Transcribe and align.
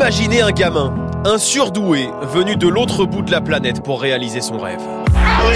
Imaginez 0.00 0.40
un 0.40 0.50
gamin, 0.50 0.94
un 1.26 1.36
surdoué, 1.36 2.08
venu 2.32 2.56
de 2.56 2.66
l'autre 2.66 3.04
bout 3.04 3.20
de 3.20 3.30
la 3.30 3.42
planète 3.42 3.84
pour 3.84 4.00
réaliser 4.00 4.40
son 4.40 4.56
rêve. 4.56 4.80
Ah 5.14 5.42
oui 5.46 5.54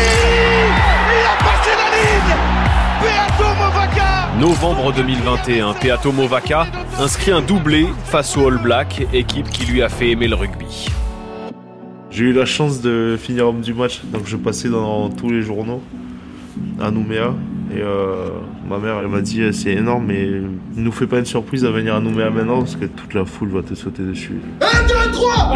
Il 1.09 1.25
a 1.25 1.43
passé 1.43 1.71
la 1.81 1.89
ligne 1.97 2.37
Beato 3.01 3.49
Movaca 3.57 4.39
Novembre 4.39 4.93
2021, 4.93 5.73
Peato 5.73 6.13
Movaca 6.13 6.67
inscrit 7.01 7.33
un 7.33 7.41
doublé 7.41 7.87
face 8.05 8.37
aux 8.37 8.47
All 8.47 8.59
Blacks, 8.59 9.07
équipe 9.15 9.49
qui 9.49 9.65
lui 9.65 9.83
a 9.83 9.89
fait 9.89 10.11
aimer 10.11 10.29
le 10.29 10.35
rugby. 10.35 10.89
J'ai 12.11 12.25
eu 12.25 12.33
la 12.35 12.45
chance 12.45 12.83
de 12.83 13.19
finir 13.19 13.49
homme 13.49 13.63
du 13.63 13.73
match, 13.73 14.03
donc 14.05 14.27
je 14.27 14.37
passais 14.37 14.69
dans 14.69 15.09
tous 15.09 15.31
les 15.31 15.41
journaux 15.41 15.81
à 16.83 16.91
Nouméa. 16.91 17.33
Et 17.75 17.81
euh, 17.83 18.29
ma 18.69 18.79
mère, 18.79 18.99
elle 19.01 19.09
m'a 19.09 19.21
dit 19.21 19.43
c'est 19.53 19.73
énorme, 19.73 20.05
mais 20.07 20.27
ne 20.27 20.81
nous 20.81 20.93
fais 20.93 21.09
pas 21.09 21.19
une 21.19 21.25
surprise 21.25 21.65
à 21.65 21.71
venir 21.71 21.97
à 21.97 22.01
Nouméa 22.01 22.31
maintenant 22.31 22.61
parce 22.61 22.77
que 22.77 22.85
toute 22.85 23.15
la 23.15 23.25
foule 23.25 23.49
va 23.49 23.63
te 23.63 23.75
sauter 23.75 24.05
dessus. 24.05 24.39
1, 24.61 24.83
2, 24.87 25.13
3 25.13 25.55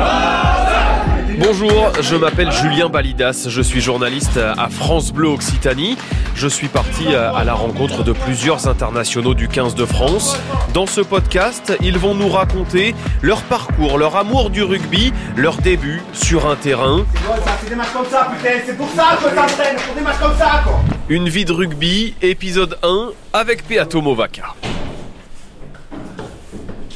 Bonjour, 1.39 1.93
je 2.01 2.17
m'appelle 2.17 2.51
Julien 2.51 2.89
Balidas, 2.89 3.47
je 3.49 3.63
suis 3.63 3.81
journaliste 3.81 4.39
à 4.39 4.69
France 4.69 5.13
Bleu 5.13 5.29
Occitanie. 5.29 5.97
Je 6.35 6.49
suis 6.49 6.67
parti 6.67 7.15
à 7.15 7.45
la 7.45 7.55
rencontre 7.55 8.03
de 8.03 8.13
plusieurs 8.13 8.67
internationaux 8.67 9.35
du 9.35 9.47
15 9.47 9.77
de 9.77 9.85
France. 9.85 10.37
Dans 10.75 10.87
ce 10.87 11.01
podcast, 11.01 11.77
ils 11.81 11.99
vont 11.99 12.15
nous 12.15 12.29
raconter 12.29 12.97
leur 13.23 13.43
parcours, 13.43 13.99
leur 13.99 14.17
amour 14.17 14.51
du 14.51 14.65
rugby, 14.65 15.13
leur 15.37 15.59
début 15.59 16.03
sur 16.13 16.51
un 16.51 16.57
terrain. 16.57 17.05
C'est 17.61 17.71
des 17.71 17.77
matchs 17.77 17.93
comme 17.93 18.07
ça, 18.07 18.29
putain, 18.37 18.55
c'est 18.67 18.77
pour 18.77 18.89
ça 18.91 19.17
que 19.23 19.35
t'entraînes, 19.35 19.77
pour 19.87 19.95
des 19.95 20.03
matchs 20.03 20.19
comme 20.21 20.37
ça, 20.37 20.63
quoi 20.65 20.98
Une 21.11 21.29
vie 21.29 21.45
de 21.45 21.53
rugby, 21.53 22.15
épisode 22.21 22.77
1, 22.83 23.11
avec 23.33 23.67
Peato 23.67 24.03
Movaca. 24.03 24.55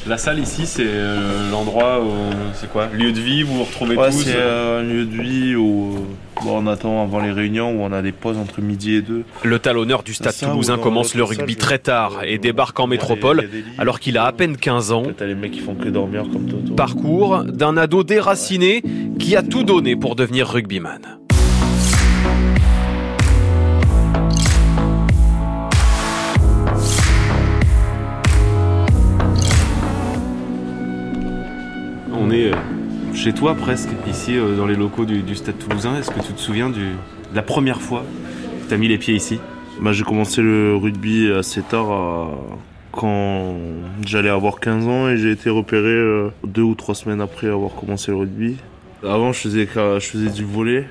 La 0.06 0.18
salle 0.18 0.40
ici, 0.40 0.66
c'est 0.66 0.82
euh, 0.84 1.50
l'endroit 1.50 2.00
où. 2.02 2.10
C'est 2.54 2.70
quoi? 2.70 2.88
Lieu 2.92 3.12
de 3.12 3.20
vie, 3.20 3.42
vous 3.44 3.58
vous 3.58 3.64
retrouvez 3.64 3.96
Ouais, 3.96 4.10
tous? 4.10 4.24
c'est 4.24 4.34
euh, 4.34 4.40
euh, 4.40 4.80
un 4.80 4.82
lieu 4.82 5.04
de 5.06 5.22
vie 5.22 5.54
où 5.54 5.94
euh, 5.94 6.44
bon, 6.44 6.58
on 6.58 6.66
attend 6.66 7.02
avant 7.02 7.20
les 7.20 7.30
réunions 7.30 7.70
où 7.70 7.82
on 7.82 7.92
a 7.92 8.02
des 8.02 8.10
pauses 8.10 8.36
entre 8.36 8.60
midi 8.60 8.96
et 8.96 9.00
deux. 9.02 9.22
Le 9.44 9.58
talonneur 9.60 10.02
du 10.02 10.12
stade 10.12 10.32
Ça, 10.32 10.48
toulousain 10.48 10.76
commence 10.76 11.14
le 11.14 11.22
rugby 11.22 11.52
salle, 11.52 11.62
très 11.62 11.78
tard 11.78 12.24
et 12.24 12.38
débarque 12.38 12.78
en 12.80 12.88
métropole 12.88 13.48
des 13.50 13.64
alors 13.78 14.00
qu'il 14.00 14.18
a 14.18 14.24
à 14.24 14.32
peine 14.32 14.56
15 14.56 14.90
ans. 14.92 15.04
T'as 15.16 15.24
les 15.26 15.36
mecs 15.36 15.52
qui 15.52 15.60
font 15.60 15.76
que 15.76 15.88
dormir 15.88 16.24
comme 16.32 16.46
toi. 16.46 16.58
toi. 16.66 16.76
Parcours 16.76 17.44
d'un 17.44 17.76
ado 17.76 18.02
déraciné 18.02 18.82
qui 19.20 19.36
a 19.36 19.42
tout 19.42 19.62
donné 19.62 19.94
pour 19.94 20.16
devenir 20.16 20.48
rugbyman. 20.48 21.00
On 32.24 32.30
est 32.30 32.52
euh, 32.52 32.56
chez 33.14 33.32
toi 33.32 33.56
presque, 33.56 33.88
ici 34.06 34.36
euh, 34.38 34.56
dans 34.56 34.64
les 34.64 34.76
locaux 34.76 35.04
du, 35.04 35.34
Stade 35.34 35.58
Toulousain. 35.58 35.98
Est-ce 35.98 36.12
que 36.12 36.20
tu 36.20 36.32
te 36.32 36.40
souviens 36.40 36.70
de 36.70 36.90
la 37.34 37.42
première 37.42 37.80
fois 37.80 38.04
que 38.62 38.68
tu 38.68 38.74
as 38.74 38.76
mis 38.76 38.86
les 38.86 38.96
pieds 38.96 39.16
ici? 39.16 39.40
Bah, 39.80 39.92
j'ai 39.92 40.04
commencé 40.04 40.40
le 40.40 40.76
rugby 40.76 41.32
assez 41.32 41.62
tard, 41.62 42.30
quand 42.92 43.56
j'allais 44.06 44.28
avoir 44.28 44.60
15 44.60 44.86
ans 44.86 45.08
et 45.08 45.16
j'ai 45.16 45.32
été 45.32 45.50
repéré 45.50 45.88
euh, 45.88 46.28
deux 46.44 46.62
ou 46.62 46.76
trois 46.76 46.94
semaines 46.94 47.20
après 47.20 47.48
avoir 47.48 47.74
commencé 47.74 48.12
le 48.12 48.18
rugby. 48.18 48.56
Avant, 49.02 49.32
je 49.32 49.40
faisais, 49.40 50.30
du 50.30 50.44
volet 50.44 50.86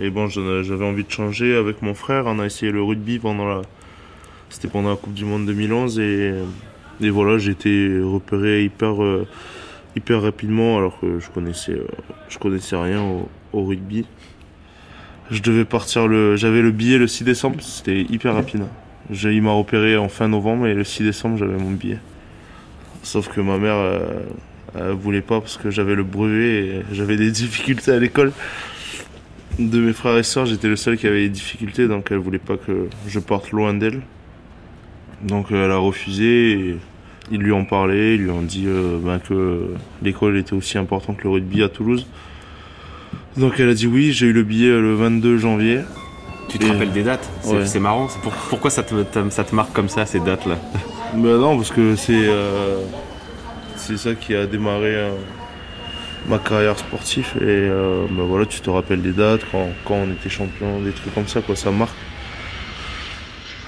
et 0.00 0.08
bon, 0.08 0.26
j'avais 0.26 0.86
envie 0.86 1.04
de 1.04 1.10
changer 1.10 1.54
avec 1.54 1.82
mon 1.82 1.92
frère. 1.92 2.24
On 2.24 2.38
a 2.38 2.46
essayé 2.46 2.72
le 2.72 2.82
rugby 2.82 3.18
pendant 3.18 3.44
la, 3.46 3.60
c'était 4.48 4.68
pendant 4.68 4.88
la 4.88 4.96
Coupe 4.96 5.12
du 5.12 5.26
Monde 5.26 5.44
2011 5.44 5.98
et, 6.00 7.10
voilà, 7.10 7.36
j'ai 7.36 7.50
été 7.50 8.00
repéré 8.02 8.64
hyper, 8.64 8.94
hyper 9.96 10.22
rapidement 10.22 10.76
alors 10.76 11.00
que 11.00 11.18
je 11.18 11.28
connaissais, 11.30 11.72
euh, 11.72 11.86
je 12.28 12.38
connaissais 12.38 12.76
rien 12.76 13.02
au, 13.02 13.28
au 13.52 13.64
rugby. 13.64 14.06
Je 15.30 15.42
devais 15.42 15.64
partir 15.64 16.06
le, 16.06 16.36
j'avais 16.36 16.62
le 16.62 16.70
billet 16.70 16.98
le 16.98 17.08
6 17.08 17.24
décembre, 17.24 17.60
c'était 17.60 18.02
hyper 18.02 18.34
rapide. 18.34 18.62
J'ai, 19.10 19.32
il 19.34 19.42
m'a 19.42 19.52
repéré 19.52 19.96
en 19.96 20.08
fin 20.08 20.28
novembre 20.28 20.66
et 20.66 20.74
le 20.74 20.84
6 20.84 21.02
décembre 21.02 21.38
j'avais 21.38 21.56
mon 21.56 21.70
billet. 21.70 21.98
Sauf 23.02 23.28
que 23.28 23.40
ma 23.40 23.56
mère, 23.58 23.76
euh, 23.76 24.20
elle 24.74 24.92
voulait 24.92 25.22
pas 25.22 25.40
parce 25.40 25.56
que 25.56 25.70
j'avais 25.70 25.94
le 25.94 26.04
brevet 26.04 26.66
et 26.66 26.82
j'avais 26.92 27.16
des 27.16 27.30
difficultés 27.32 27.92
à 27.92 27.98
l'école. 27.98 28.32
De 29.58 29.80
mes 29.80 29.94
frères 29.94 30.18
et 30.18 30.22
sœurs, 30.22 30.46
j'étais 30.46 30.68
le 30.68 30.76
seul 30.76 30.98
qui 30.98 31.06
avait 31.06 31.22
des 31.22 31.30
difficultés, 31.30 31.88
donc 31.88 32.08
elle 32.10 32.18
voulait 32.18 32.38
pas 32.38 32.56
que 32.56 32.88
je 33.06 33.18
parte 33.18 33.52
loin 33.52 33.72
d'elle. 33.72 34.02
Donc 35.22 35.50
euh, 35.50 35.64
elle 35.64 35.70
a 35.70 35.78
refusé 35.78 36.50
et 36.52 36.76
ils 37.30 37.38
lui 37.40 37.52
ont 37.52 37.64
parlé, 37.64 38.14
ils 38.14 38.22
lui 38.22 38.30
ont 38.30 38.42
dit 38.42 38.64
euh, 38.66 38.98
ben, 39.02 39.18
que 39.18 39.68
l'école 40.02 40.36
était 40.38 40.52
aussi 40.54 40.78
importante 40.78 41.16
que 41.18 41.24
le 41.24 41.30
rugby 41.30 41.62
à 41.62 41.68
Toulouse. 41.68 42.06
Donc 43.36 43.54
elle 43.58 43.68
a 43.68 43.74
dit 43.74 43.86
oui, 43.86 44.12
j'ai 44.12 44.26
eu 44.26 44.32
le 44.32 44.42
billet 44.44 44.68
euh, 44.70 44.80
le 44.80 44.94
22 44.94 45.38
janvier. 45.38 45.80
Tu 46.48 46.58
te 46.58 46.64
Et- 46.66 46.70
rappelles 46.70 46.92
des 46.92 47.02
dates 47.02 47.28
C'est 47.42 47.52
Ouais. 47.74 47.80
marrant. 47.80 48.06
pour- 48.22 48.32
pourquoi 48.32 48.70
ça 48.70 48.82
te, 48.84 48.94
ça- 49.12 49.30
ça 49.30 49.44
te 49.44 49.54
marque 49.54 49.72
comme 49.72 49.88
ça, 49.88 50.06
ces 50.06 50.20
dates-là 50.20 50.56
Ben 51.14 51.38
non, 51.38 51.56
parce 51.56 51.70
que 51.72 51.96
c'est 51.96 52.12
euh, 52.14 52.78
c'est 53.76 53.96
ça 53.96 54.14
qui 54.14 54.34
a 54.34 54.46
démarré 54.46 54.94
euh, 54.94 55.10
ma 56.28 56.38
carrière 56.38 56.78
sportive 56.78 57.26
et 57.40 57.44
euh, 57.44 58.06
ben 58.10 58.22
voilà, 58.24 58.46
tu 58.46 58.60
te 58.60 58.70
rappelles 58.70 59.02
des 59.02 59.12
dates 59.12 59.42
quand, 59.50 59.68
quand 59.84 59.94
on 59.94 60.10
était 60.12 60.28
champion, 60.30 60.80
des 60.80 60.92
trucs 60.92 61.14
comme 61.14 61.26
ça 61.28 61.40
quoi, 61.42 61.56
ça 61.56 61.70
marque. 61.72 61.94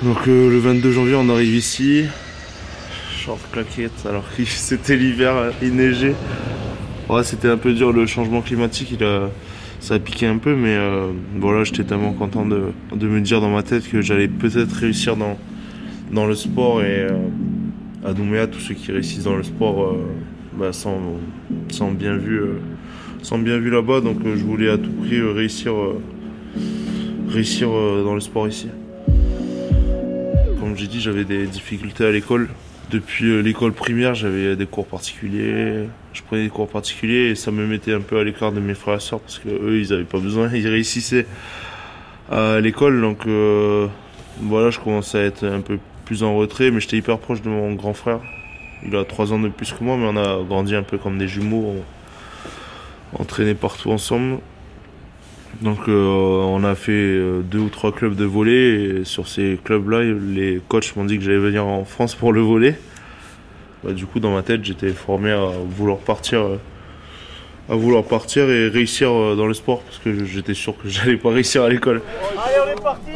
Donc 0.03 0.27
le 0.27 0.57
22 0.59 0.93
janvier, 0.93 1.17
on 1.17 1.29
arrive 1.29 1.55
ici, 1.57 2.05
short 3.29 3.41
claquette, 3.53 4.07
alors 4.09 4.25
que 4.35 4.45
c'était 4.47 4.97
l'hiver, 4.97 5.37
euh, 5.37 5.51
il 5.63 5.75
neigeait. 5.75 6.15
Ouais, 7.11 7.23
c'était 7.25 7.49
un 7.49 7.59
peu 7.59 7.75
dur 7.75 7.93
le 7.93 8.07
changement 8.07 8.41
climatique, 8.41 8.93
il 8.93 9.05
a 9.05 9.29
ça 9.81 9.95
a 9.95 9.99
piqué 9.99 10.27
un 10.27 10.39
peu, 10.39 10.57
mais 10.57 10.75
euh, 10.75 11.13
voilà, 11.37 11.63
j'étais 11.63 11.85
tellement 11.85 12.13
content 12.13 12.45
de, 12.45 12.73
de 12.93 13.07
me 13.07 13.21
dire 13.21 13.41
dans 13.41 13.51
ma 13.51 13.63
tête 13.63 13.89
que 13.89 14.01
j'allais 14.01 14.27
peut-être 14.29 14.73
réussir 14.73 15.17
dans 15.17 15.39
dans 16.11 16.27
le 16.27 16.35
sport 16.35 16.83
et 16.83 17.03
euh, 17.03 17.19
à 18.05 18.15
Nouméa, 18.15 18.47
tous 18.47 18.61
ceux 18.61 18.75
qui 18.75 18.91
réussissent 18.93 19.25
dans 19.25 19.37
le 19.37 19.43
sport 19.43 19.85
euh, 19.85 20.07
bah, 20.55 20.73
sont, 20.73 21.19
bien 21.93 22.17
vus, 22.17 22.41
euh, 22.41 22.61
sont 23.23 23.39
bien 23.39 23.61
là-bas. 23.61 24.01
Donc 24.01 24.25
euh, 24.25 24.37
je 24.37 24.43
voulais 24.43 24.71
à 24.71 24.79
tout 24.79 24.91
prix 24.91 25.19
euh, 25.19 25.33
réussir, 25.33 25.75
euh, 25.75 26.01
réussir 27.29 27.69
euh, 27.71 28.03
dans 28.05 28.15
le 28.15 28.21
sport 28.21 28.49
ici. 28.49 28.69
Comme 30.59 30.77
j'ai 30.77 30.87
dit, 30.87 31.01
j'avais 31.01 31.25
des 31.25 31.47
difficultés 31.47 32.07
à 32.07 32.11
l'école. 32.11 32.49
Depuis 32.91 33.27
euh, 33.27 33.41
l'école 33.41 33.73
primaire, 33.73 34.15
j'avais 34.15 34.57
des 34.57 34.67
cours 34.67 34.87
particuliers. 34.87 35.89
Je 36.15 36.23
prenais 36.23 36.45
des 36.45 36.49
cours 36.49 36.69
particuliers 36.69 37.31
et 37.31 37.35
ça 37.35 37.51
me 37.51 37.67
mettait 37.67 37.93
un 37.93 38.01
peu 38.01 38.19
à 38.19 38.25
l'écart 38.25 38.51
de 38.51 38.61
mes 38.61 38.73
frères 38.73 38.97
et 38.97 39.01
sœurs 39.01 39.21
parce 39.21 39.39
que 39.39 39.49
eux, 39.51 39.79
ils 39.79 39.93
avaient 39.93 40.05
pas 40.05 40.21
besoin, 40.21 40.51
ils 40.55 40.67
réussissaient 40.67 41.27
à 42.31 42.61
l'école. 42.61 43.01
Donc 43.03 43.27
euh, 43.27 43.89
voilà, 44.41 44.71
je 44.71 44.81
commençais 44.81 45.19
à 45.19 45.23
être 45.25 45.45
un 45.45 45.61
peu 45.61 45.79
plus 46.07 46.23
en 46.23 46.35
retrait, 46.35 46.71
mais 46.71 46.81
j'étais 46.81 46.97
hyper 46.97 47.19
proche 47.19 47.43
de 47.43 47.51
mon 47.51 47.75
grand 47.75 47.93
frère. 47.93 48.21
Il 48.87 48.97
a 48.97 49.05
trois 49.05 49.33
ans 49.33 49.39
de 49.39 49.49
plus 49.49 49.73
que 49.73 49.85
moi, 49.85 49.97
mais 49.99 50.07
on 50.07 50.17
a 50.17 50.43
grandi 50.43 50.75
un 50.75 50.83
peu 50.83 50.97
comme 50.97 51.19
des 51.19 51.29
jumeaux. 51.29 51.75
On, 53.15 53.21
on 53.21 53.25
traînait 53.25 53.55
partout 53.55 53.91
ensemble. 53.91 54.39
Donc 55.61 55.89
euh, 55.89 56.05
on 56.05 56.63
a 56.63 56.77
fait 56.77 56.93
euh, 56.93 57.41
deux 57.41 57.59
ou 57.59 57.69
trois 57.69 57.91
clubs 57.91 58.15
de 58.15 58.25
volley 58.25 59.01
et 59.01 59.05
sur 59.05 59.27
ces 59.27 59.59
clubs-là, 59.65 60.03
les 60.03 60.63
coachs 60.69 60.95
m'ont 60.95 61.05
dit 61.05 61.19
que 61.19 61.25
j'allais 61.25 61.39
venir 61.39 61.67
en 61.67 61.85
France 61.85 62.15
pour 62.15 62.33
le 62.33 62.41
volley. 62.41 62.79
Bah, 63.83 63.93
du 63.93 64.07
coup, 64.07 64.21
dans 64.21 64.33
ma 64.33 64.43
tête, 64.43 64.65
j'étais 64.65 64.91
formé 64.91 65.33
à 65.33 65.51
vouloir 65.69 65.99
partir, 65.99 66.41
euh, 66.41 66.61
à 67.69 67.75
vouloir 67.75 68.05
partir 68.05 68.49
et 68.49 68.69
réussir 68.69 69.11
dans 69.11 69.47
le 69.47 69.55
sport 69.55 69.83
parce 69.83 69.99
que 69.99 70.25
j'étais 70.25 70.55
sûr 70.55 70.81
que 70.81 70.89
j'allais 70.89 71.17
pas 71.17 71.31
réussir 71.31 71.65
à 71.65 71.69
l'école. 71.69 72.03
Allez, 72.37 72.55
on 72.65 72.69
est 72.79 72.83
parti. 72.83 73.11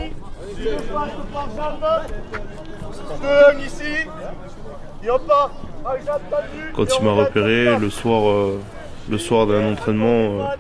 Je 0.59 0.93
pars, 0.93 1.09
je 1.11 3.21
pars, 3.21 3.61
ici. 3.61 4.09
Et 5.05 5.11
on 5.11 5.19
part 5.21 5.53
tendu 5.95 6.73
Quand 6.75 6.87
il 6.99 7.05
m'a 7.05 7.13
repéré 7.13 7.79
le 7.79 7.91
soir, 7.91 8.51
le 9.09 9.19
soir 9.19 9.47
d'un 9.47 9.73
entraînement, 9.73 10.09
euh, 10.09 10.43
On 10.43 10.45
passe 10.45 10.49
à 10.49 10.49
deux 10.49 10.57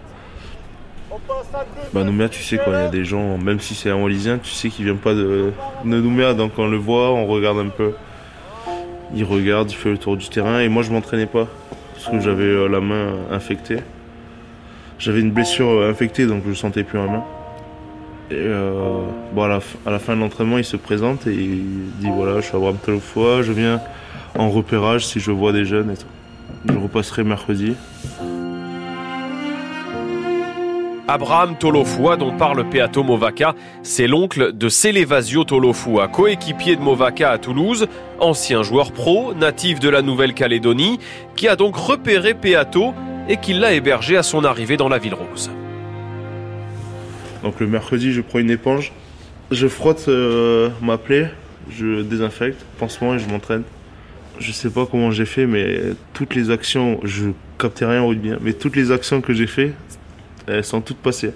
bah 1.93 2.05
Nouméa, 2.05 2.29
tu 2.29 2.43
sais 2.43 2.59
quand 2.59 2.70
il 2.70 2.81
y 2.81 2.87
a 2.87 2.88
des 2.88 3.05
gens, 3.05 3.37
même 3.38 3.61
si 3.61 3.75
c'est 3.75 3.91
un 3.91 3.97
Wallisien, 3.97 4.38
tu 4.38 4.50
sais 4.50 4.69
qu'il 4.69 4.85
vient 4.85 4.97
pas 4.97 5.14
de, 5.14 5.53
de 5.85 6.00
Nouméa, 6.00 6.35
donc 6.35 6.53
on 6.59 6.69
le 6.69 6.76
voit, 6.76 7.11
on 7.12 7.26
regarde 7.26 7.59
un 7.59 7.69
peu. 7.69 7.93
Il 9.14 9.25
regarde, 9.25 9.70
il 9.70 9.76
fait 9.76 9.91
le 9.91 9.99
tour 9.99 10.17
du 10.17 10.29
terrain, 10.29 10.61
et 10.61 10.69
moi 10.69 10.82
je 10.82 10.91
m'entraînais 10.91 11.26
pas 11.26 11.47
parce 11.93 12.09
que 12.09 12.20
j'avais 12.20 12.44
euh, 12.44 12.69
la 12.69 12.81
main 12.81 13.14
infectée. 13.31 13.79
J'avais 14.99 15.20
une 15.20 15.31
blessure 15.31 15.69
euh, 15.69 15.91
infectée, 15.91 16.26
donc 16.26 16.44
je 16.49 16.55
sentais 16.55 16.82
plus 16.82 16.99
la 16.99 17.06
main. 17.06 17.25
Et 18.31 18.37
euh, 18.37 19.03
bon, 19.35 19.43
à, 19.43 19.49
la, 19.49 19.61
à 19.94 19.99
fin 19.99 20.17
de 20.17 20.20
l'entraînement, 20.20 20.58
il 20.58 20.65
se 20.65 20.76
présente 20.76 21.26
et 21.26 21.35
il 21.35 21.91
dit 21.99 22.08
voilà, 22.15 22.41
je 22.41 22.47
suis 22.47 22.56
Abraham 22.56 22.79
Talofoa, 22.79 23.43
je 23.43 23.53
viens 23.53 23.81
en 24.38 24.49
repérage 24.49 25.06
si 25.06 25.20
je 25.20 25.31
vois 25.31 25.53
des 25.53 25.67
jeunes 25.67 25.91
et 25.91 25.97
tout. 25.97 26.06
Je 26.67 26.79
repasserai 26.79 27.25
mercredi. 27.25 27.75
Abraham 31.08 31.56
Tolofua, 31.58 32.16
dont 32.16 32.37
parle 32.37 32.69
Peato 32.69 33.02
Movaca, 33.02 33.56
c'est 33.82 34.06
l'oncle 34.06 34.52
de 34.52 34.69
Celevasio 34.69 35.43
Tolofua, 35.43 36.06
coéquipier 36.06 36.76
de 36.76 36.81
Movaca 36.81 37.31
à 37.31 37.38
Toulouse, 37.38 37.88
ancien 38.20 38.62
joueur 38.62 38.93
pro, 38.93 39.34
natif 39.34 39.81
de 39.81 39.88
la 39.88 40.00
Nouvelle-Calédonie, 40.00 41.00
qui 41.34 41.49
a 41.49 41.56
donc 41.56 41.75
repéré 41.75 42.34
Peato 42.34 42.94
et 43.28 43.37
qui 43.37 43.52
l'a 43.52 43.72
hébergé 43.72 44.16
à 44.16 44.22
son 44.22 44.44
arrivée 44.44 44.76
dans 44.76 44.88
la 44.88 44.99
ville 44.99 45.14
rose. 45.14 45.50
Donc 47.43 47.58
le 47.58 47.66
mercredi, 47.66 48.12
je 48.12 48.20
prends 48.20 48.38
une 48.38 48.50
éponge, 48.50 48.93
je 49.50 49.66
frotte 49.66 50.06
euh, 50.06 50.69
ma 50.81 50.98
plaie, 50.98 51.32
je 51.69 52.02
désinfecte, 52.02 52.64
pansement 52.78 53.14
et 53.14 53.19
je 53.19 53.28
m'entraîne. 53.28 53.64
Je 54.38 54.52
sais 54.52 54.70
pas 54.70 54.87
comment 54.87 55.10
j'ai 55.10 55.26
fait, 55.26 55.46
mais 55.46 55.81
toutes 56.14 56.37
les 56.37 56.50
actions, 56.50 57.00
je 57.02 57.31
captais 57.58 57.87
rien 57.87 58.02
au 58.02 58.14
bien, 58.14 58.38
mais 58.40 58.52
toutes 58.52 58.76
les 58.76 58.93
actions 58.93 59.20
que 59.20 59.32
j'ai 59.32 59.46
fait, 59.46 59.72
elles 60.47 60.65
sont 60.65 60.81
toutes 60.81 60.99
passées. 60.99 61.33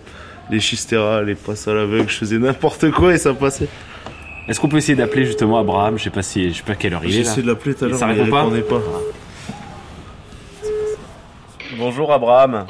Les 0.51 0.61
chisteras, 0.61 1.23
les 1.23 1.35
passes 1.35 1.67
à 1.69 1.75
l'aveugle, 1.75 2.09
je 2.09 2.17
faisais 2.17 2.39
n'importe 2.39 2.91
quoi 2.93 3.13
et 3.15 3.19
ça 3.19 3.35
passait. 3.35 3.69
Est-ce 4.49 4.61
qu'on 4.61 4.69
peut 4.69 4.77
essayer 4.77 4.95
d'appeler 4.95 5.25
justement 5.27 5.59
Abraham? 5.59 5.99
Je 5.99 6.05
sais 6.05 6.11
pas 6.11 6.23
si, 6.23 6.51
je 6.51 6.59
sais 6.59 6.63
pas 6.63 6.73
à 6.73 6.77
quelle 6.77 6.95
heure 6.95 7.01
il 7.05 7.11
J'ai 7.11 7.21
est 7.21 7.23
là. 7.25 7.31
essayé 7.31 7.43
de 7.43 7.49
l'appeler 7.49 7.75
tout 7.75 7.85
à 7.85 7.89
l'heure, 7.89 7.99
ça 7.99 8.07
mais 8.07 8.15
il 8.17 8.23
répond 8.23 8.31
pas? 8.37 8.43
répondait 8.45 8.63
pas. 8.63 8.83
Bonjour 11.79 12.13
Abraham. 12.13 12.67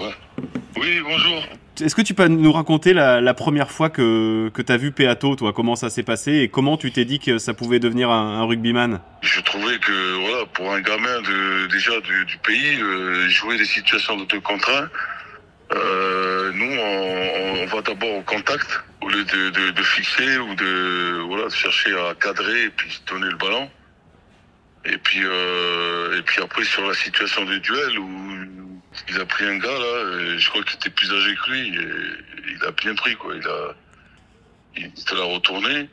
Oui, 0.81 1.00
bonjour. 1.05 1.43
Est-ce 1.83 1.94
que 1.94 2.00
tu 2.00 2.15
peux 2.15 2.27
nous 2.29 2.53
raconter 2.53 2.94
la, 2.94 3.21
la 3.21 3.35
première 3.35 3.71
fois 3.71 3.91
que, 3.91 4.49
que 4.55 4.62
tu 4.62 4.73
as 4.73 4.79
vu 4.79 4.93
Peato, 4.93 5.37
toi? 5.37 5.53
Comment 5.53 5.77
ça 5.77 5.91
s'est 5.91 6.03
passé 6.03 6.33
et 6.37 6.49
comment 6.49 6.79
tu 6.79 6.91
t'es 6.91 7.05
dit 7.05 7.19
que 7.19 7.37
ça 7.37 7.53
pouvait 7.53 7.79
devenir 7.79 8.09
un, 8.11 8.41
un 8.41 8.44
rugbyman? 8.47 9.00
Je 9.21 9.41
trouvais 9.43 9.77
que 9.79 10.21
voilà, 10.21 10.47
pour 10.55 10.73
un 10.73 10.81
gamin 10.81 11.21
de 11.21 11.67
déjà 11.71 11.93
du, 12.00 12.25
du 12.25 12.38
pays, 12.38 12.81
euh, 12.81 13.29
jouer 13.29 13.59
des 13.59 13.67
situations 13.67 14.17
de 14.17 14.25
deux 14.25 14.41
contre 14.41 14.71
un, 14.71 14.88
euh, 15.72 16.52
nous 16.52 16.78
on, 16.78 17.62
on 17.62 17.66
va 17.66 17.82
d'abord 17.82 18.16
au 18.16 18.22
contact 18.22 18.80
au 19.02 19.08
lieu 19.08 19.24
de, 19.24 19.50
de, 19.50 19.70
de 19.70 19.82
fixer 19.82 20.38
ou 20.38 20.54
de 20.54 21.22
voilà 21.26 21.48
chercher 21.50 21.92
à 21.98 22.14
cadrer 22.14 22.64
et 22.64 22.70
puis 22.70 23.00
donner 23.08 23.28
le 23.28 23.36
ballon. 23.36 23.70
Et 24.84 24.96
puis 24.98 25.22
euh, 25.24 26.18
et 26.18 26.22
puis 26.22 26.40
après 26.42 26.64
sur 26.64 26.86
la 26.86 26.94
situation 26.94 27.44
du 27.44 27.58
duel 27.60 27.98
où 27.98 28.36
il 29.08 29.20
a 29.20 29.26
pris 29.26 29.44
un 29.44 29.58
gars 29.58 29.78
là, 29.78 30.20
et 30.20 30.38
je 30.38 30.48
crois 30.50 30.62
qu'il 30.62 30.76
était 30.76 30.90
plus 30.90 31.12
âgé 31.12 31.34
que 31.34 31.50
lui, 31.50 31.68
et 31.68 32.54
il 32.56 32.64
a 32.64 32.70
bien 32.70 32.94
pris 32.94 33.16
quoi. 33.16 33.34
Il 33.34 33.46
a 33.46 33.74
il 34.78 34.92
te 34.92 35.14
l'a 35.14 35.24
retourné. 35.24 35.88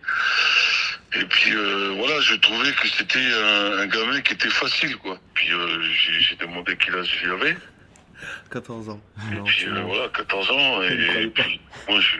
Et 1.15 1.25
puis 1.25 1.55
euh, 1.55 1.93
voilà, 1.97 2.19
je 2.21 2.35
trouvais 2.35 2.71
que 2.73 2.87
c'était 2.87 3.19
un, 3.19 3.79
un 3.79 3.87
gamin 3.87 4.21
qui 4.21 4.33
était 4.33 4.49
facile 4.49 4.95
quoi. 4.97 5.17
Puis 5.33 5.51
euh, 5.51 5.81
j'ai 5.81 6.19
j'ai 6.21 6.35
demandé 6.35 6.75
quel 6.77 6.95
âge 6.95 7.19
il 7.23 7.31
avait. 7.31 7.57
14 8.51 8.89
ans. 8.89 9.01
Et 9.31 9.35
Non, 9.35 9.43
puis 9.43 9.65
euh, 9.67 9.81
voilà, 9.81 10.07
14 10.09 10.51
ans. 10.51 10.81
Et, 10.83 11.27
pas. 11.27 11.41
puis 11.43 11.59
moi, 11.89 11.99
je, 11.99 12.17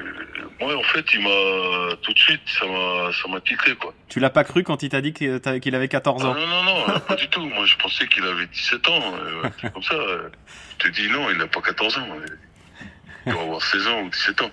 moi 0.64 0.76
en 0.78 0.84
fait, 0.84 1.06
il 1.14 1.22
m'a 1.22 1.96
tout 2.02 2.12
de 2.14 2.18
suite, 2.20 2.42
ça 2.60 2.66
m'a 2.66 3.12
ça 3.14 3.28
m'a 3.30 3.40
titré 3.42 3.76
quoi. 3.76 3.94
Tu 4.10 4.20
l'as 4.20 4.30
pas 4.32 4.44
cru 4.44 4.64
quand 4.64 4.82
il 4.84 4.90
t'a 4.90 5.02
dit 5.02 5.14
qu'il 5.14 5.76
avait 5.76 5.88
14 5.88 6.24
Ah, 6.26 6.30
ans 6.30 6.34
non 6.36 6.48
non 6.48 6.64
non, 6.88 7.00
pas 7.02 7.16
du 7.16 7.28
tout. 7.30 7.46
Moi, 7.46 7.66
je 7.66 7.76
pensais 7.78 8.08
qu'il 8.08 8.24
avait 8.24 8.48
17 8.48 8.88
ans. 8.90 9.14
euh, 9.22 9.70
comme 9.74 9.84
ça. 9.84 9.94
euh. 9.96 10.30
Je 10.80 10.88
te 10.90 10.94
dis 10.94 11.08
non, 11.10 11.30
il 11.30 11.38
n'a 11.38 11.48
pas 11.48 11.62
14 11.62 11.98
ans. 12.00 12.08
Il 13.26 13.32
doit 13.32 13.42
avoir 13.44 13.62
16 13.62 13.88
ans 13.88 14.02
ou 14.02 14.10
17 14.10 14.42
ans. 14.42 14.52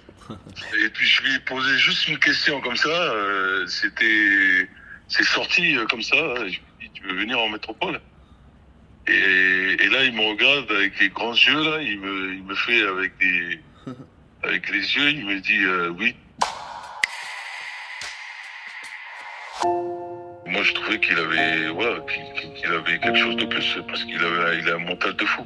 Et 0.84 0.88
puis 0.90 1.06
je 1.06 1.22
lui 1.22 1.34
ai 1.34 1.38
posé 1.40 1.76
juste 1.78 2.06
une 2.08 2.18
question 2.18 2.60
comme 2.60 2.76
ça. 2.76 2.88
euh, 2.88 3.66
C'était, 3.66 4.68
c'est 5.08 5.24
sorti 5.24 5.76
euh, 5.76 5.86
comme 5.86 6.02
ça. 6.02 6.16
Je 6.36 6.42
lui 6.42 6.60
ai 6.82 6.84
dit, 6.84 6.90
tu 6.94 7.02
veux 7.04 7.14
venir 7.16 7.38
en 7.40 7.48
métropole? 7.48 8.00
Et, 9.08 9.76
et 9.82 9.88
là, 9.88 10.04
il 10.04 10.12
me 10.14 10.28
regarde 10.30 10.70
avec 10.70 10.98
les 11.00 11.08
grands 11.08 11.32
yeux 11.34 11.62
là. 11.64 11.80
Il 11.82 12.00
me, 12.00 12.34
il 12.34 12.44
me 12.44 12.54
fait 12.54 12.82
avec 12.82 13.12
des, 13.18 13.60
avec 14.42 14.70
les 14.70 14.78
yeux. 14.96 15.10
Il 15.10 15.26
me 15.26 15.40
dit 15.40 15.64
euh, 15.64 15.92
oui. 15.98 16.14
Moi, 20.46 20.62
je 20.64 20.72
trouvais 20.74 20.98
qu'il 20.98 21.16
avait, 21.16 21.68
voilà, 21.68 22.00
qu'il 22.00 22.52
qu'il 22.54 22.66
avait 22.72 22.98
quelque 22.98 23.18
chose 23.18 23.36
de 23.36 23.44
plus 23.44 23.78
parce 23.86 24.02
qu'il 24.04 24.16
avait, 24.18 24.58
il 24.58 24.68
a 24.68 24.74
un 24.74 24.78
mental 24.84 25.14
de 25.14 25.24
fou. 25.24 25.42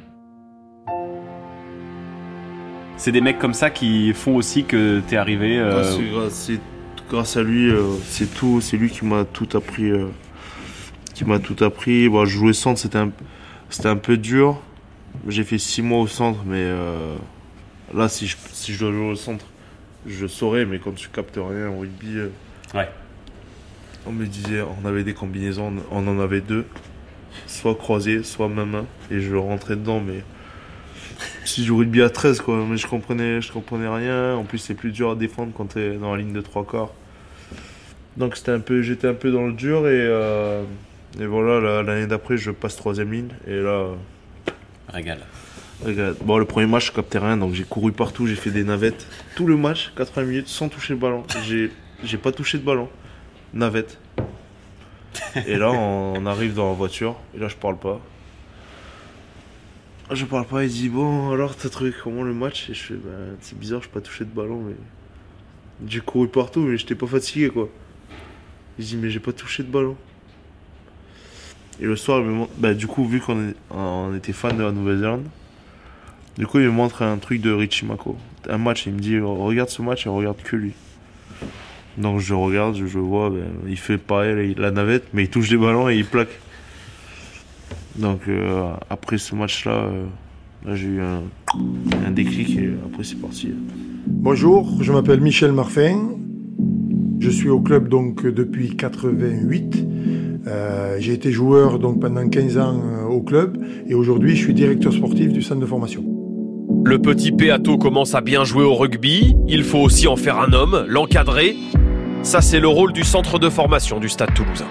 C'est 2.97 3.11
des 3.11 3.21
mecs 3.21 3.37
comme 3.39 3.53
ça 3.53 3.69
qui 3.69 4.13
font 4.13 4.35
aussi 4.35 4.63
que 4.65 5.01
t'es 5.07 5.17
arrivé. 5.17 5.57
euh, 5.59 5.81
Ouais, 5.83 5.91
c'est 5.91 6.09
grâce, 6.09 6.33
c'est 6.33 6.59
grâce 7.09 7.37
à 7.37 7.43
lui, 7.43 7.69
euh, 7.69 7.83
c'est 8.03 8.33
tout, 8.33 8.61
c'est 8.61 8.77
lui 8.77 8.89
qui 8.89 9.05
m'a 9.05 9.25
tout 9.25 9.47
appris, 9.53 9.91
euh, 9.91 10.07
qui 11.13 11.23
m'a 11.25 11.37
tout 11.39 11.61
appris. 11.63 12.09
Bon, 12.09 12.25
je 12.25 12.31
jouais 12.37 12.53
centre, 12.53 12.79
c'était 12.79 12.97
un, 12.97 13.11
c'était 13.75 13.89
un 13.89 13.97
peu 13.97 14.15
dur. 14.15 14.57
J'ai 15.27 15.43
fait 15.43 15.57
six 15.57 15.81
mois 15.81 15.99
au 15.99 16.07
centre, 16.07 16.39
mais 16.45 16.61
euh, 16.63 17.15
là, 17.93 18.07
si 18.07 18.25
je, 18.25 18.37
si 18.53 18.73
je 18.73 18.79
dois 18.79 18.93
jouer 18.93 19.09
au 19.11 19.15
centre, 19.15 19.45
je 20.07 20.27
saurais, 20.27 20.65
mais 20.65 20.79
quand 20.79 20.93
tu 20.93 21.09
captes 21.09 21.35
rien 21.37 21.67
au 21.69 21.79
rugby, 21.79 22.17
euh, 22.19 22.29
Ouais. 22.73 22.87
on 24.07 24.13
me 24.13 24.25
disait, 24.27 24.61
on 24.61 24.87
avait 24.87 25.03
des 25.03 25.13
combinaisons, 25.13 25.73
on 25.91 26.07
en 26.07 26.19
avait 26.21 26.39
deux, 26.39 26.65
soit 27.47 27.75
croisées, 27.75 28.23
soit 28.23 28.47
main 28.47 28.65
main, 28.65 28.85
et 29.11 29.19
je 29.19 29.35
rentrais 29.35 29.75
dedans, 29.75 29.99
mais 29.99 30.23
si 31.43 31.61
je 31.63 31.67
joue 31.67 31.75
au 31.75 31.79
rugby 31.79 32.01
à 32.01 32.09
13 32.09 32.39
quoi, 32.39 32.65
mais 32.69 32.77
je 32.77 32.87
comprenais, 32.87 33.41
je 33.41 33.51
comprenais 33.51 33.89
rien. 33.89 34.35
En 34.35 34.43
plus, 34.45 34.57
c'est 34.59 34.73
plus 34.73 34.91
dur 34.93 35.11
à 35.11 35.15
défendre 35.15 35.51
quand 35.53 35.65
t'es 35.73 35.95
dans 35.97 36.15
la 36.15 36.21
ligne 36.21 36.33
de 36.33 36.41
trois 36.41 36.65
quarts. 36.65 36.91
Donc 38.15 38.37
c'était 38.37 38.51
un 38.51 38.59
peu, 38.61 38.81
j'étais 38.81 39.07
un 39.09 39.13
peu 39.13 39.31
dans 39.31 39.45
le 39.47 39.53
dur 39.53 39.79
et, 39.87 39.91
euh, 39.91 40.63
et 41.19 41.25
voilà, 41.25 41.59
la- 41.59 41.83
l'année 41.83 42.07
d'après, 42.07 42.37
je 42.37 42.51
passe 42.51 42.75
troisième 42.75 43.11
ligne 43.11 43.29
et 43.47 43.55
là, 43.55 43.89
Régale. 44.89 45.19
regarde, 45.83 46.17
bon 46.21 46.37
le 46.37 46.45
premier 46.45 46.67
match, 46.67 46.87
je 46.87 46.91
captais 46.91 47.17
rien, 47.19 47.37
donc 47.37 47.53
j'ai 47.53 47.63
couru 47.63 47.91
partout, 47.91 48.27
j'ai 48.27 48.35
fait 48.35 48.51
des 48.51 48.63
navettes 48.63 49.07
tout 49.35 49.47
le 49.47 49.57
match, 49.57 49.91
80 49.97 50.23
minutes 50.23 50.47
sans 50.47 50.69
toucher 50.69 50.93
le 50.93 50.99
ballon. 50.99 51.23
J'ai, 51.45 51.71
j'ai 52.03 52.17
pas 52.17 52.31
touché 52.31 52.57
de 52.57 52.63
ballon, 52.63 52.89
navette. 53.53 53.99
Et 55.47 55.57
là, 55.57 55.71
on, 55.71 56.25
arrive 56.25 56.53
dans 56.53 56.67
la 56.69 56.73
voiture 56.73 57.15
et 57.35 57.39
là, 57.39 57.47
je 57.47 57.55
parle 57.55 57.77
pas. 57.77 58.01
Je 60.11 60.25
parle 60.25 60.45
pas, 60.45 60.63
il 60.63 60.69
dit 60.69 60.89
bon 60.89 61.31
alors 61.31 61.55
t'as 61.55 61.69
trouvé 61.69 61.91
comment 62.03 62.21
le 62.23 62.33
match? 62.33 62.69
Et 62.69 62.73
je 62.73 62.83
fais 62.83 62.93
bah, 62.93 63.09
c'est 63.41 63.57
bizarre, 63.57 63.81
je 63.81 63.89
pas 63.89 64.01
touché 64.01 64.23
de 64.23 64.29
ballon 64.29 64.61
mais 64.61 64.75
j'ai 65.87 65.99
couru 65.99 66.27
partout 66.27 66.59
mais 66.59 66.77
j'étais 66.77 66.93
pas 66.95 67.07
fatigué 67.07 67.49
quoi. 67.49 67.69
Il 68.77 68.85
dit 68.85 68.97
mais 68.97 69.09
j'ai 69.09 69.19
pas 69.19 69.33
touché 69.33 69.63
de 69.63 69.69
ballon. 69.71 69.95
Et 71.81 71.85
le 71.85 71.95
soir 71.95 72.23
bah 72.57 72.73
du 72.73 72.87
coup 72.87 73.05
vu 73.05 73.19
qu'on 73.19 73.53
on 73.69 74.15
était 74.15 74.31
fan 74.31 74.55
de 74.57 74.63
la 74.63 74.71
Nouvelle-Zélande, 74.71 75.25
du 76.37 76.47
coup 76.47 76.59
il 76.59 76.65
me 76.65 76.71
montre 76.71 77.01
un 77.01 77.17
truc 77.17 77.41
de 77.41 77.51
Richie 77.51 77.85
Mako, 77.85 78.15
un 78.49 78.57
match, 78.57 78.85
il 78.85 78.93
me 78.93 78.99
dit 78.99 79.19
regarde 79.19 79.69
ce 79.69 79.81
match 79.81 80.05
et 80.05 80.09
regarde 80.09 80.37
que 80.41 80.55
lui. 80.55 80.71
Donc 81.97 82.19
je 82.19 82.33
regarde, 82.33 82.75
je, 82.75 82.99
vois, 82.99 83.29
ben, 83.29 83.45
il 83.67 83.77
fait 83.77 83.97
pareil 83.97 84.55
la 84.57 84.71
navette 84.71 85.07
mais 85.13 85.23
il 85.23 85.29
touche 85.29 85.49
des 85.49 85.57
ballons 85.57 85.89
et 85.89 85.97
il 85.97 86.05
plaque. 86.05 86.39
Donc 87.97 88.21
euh, 88.27 88.71
après 88.89 89.17
ce 89.17 89.35
match-là, 89.35 89.71
euh, 89.71 90.05
j'ai 90.73 90.87
eu 90.87 91.01
un, 91.01 91.23
un 92.05 92.11
déclic 92.11 92.57
et 92.57 92.69
après 92.85 93.03
c'est 93.03 93.19
parti. 93.19 93.49
Bonjour, 94.07 94.81
je 94.81 94.93
m'appelle 94.93 95.19
Michel 95.19 95.51
Marfin. 95.51 96.11
Je 97.19 97.29
suis 97.29 97.49
au 97.49 97.59
club 97.59 97.89
donc 97.89 98.25
depuis 98.25 98.75
88. 98.75 99.85
Euh, 100.47 100.97
j'ai 100.99 101.13
été 101.13 101.31
joueur 101.31 101.79
donc 101.79 101.99
pendant 101.99 102.27
15 102.27 102.57
ans 102.59 102.79
euh, 102.83 103.03
au 103.05 103.21
club 103.21 103.57
et 103.87 103.95
aujourd'hui 103.95 104.35
je 104.35 104.43
suis 104.43 104.53
directeur 104.53 104.93
sportif 104.93 105.33
du 105.33 105.41
centre 105.41 105.61
de 105.61 105.65
formation. 105.65 106.03
Le 106.85 106.99
petit 106.99 107.31
Peato 107.31 107.79
commence 107.79 108.13
à 108.13 108.21
bien 108.21 108.43
jouer 108.43 108.63
au 108.63 108.75
rugby, 108.75 109.35
il 109.47 109.63
faut 109.63 109.79
aussi 109.79 110.07
en 110.07 110.15
faire 110.15 110.39
un 110.39 110.53
homme, 110.53 110.85
l'encadrer. 110.87 111.55
Ça, 112.21 112.41
c'est 112.41 112.59
le 112.59 112.67
rôle 112.67 112.93
du 112.93 113.03
centre 113.03 113.39
de 113.39 113.49
formation 113.49 113.99
du 113.99 114.09
Stade 114.09 114.33
toulousain. 114.33 114.67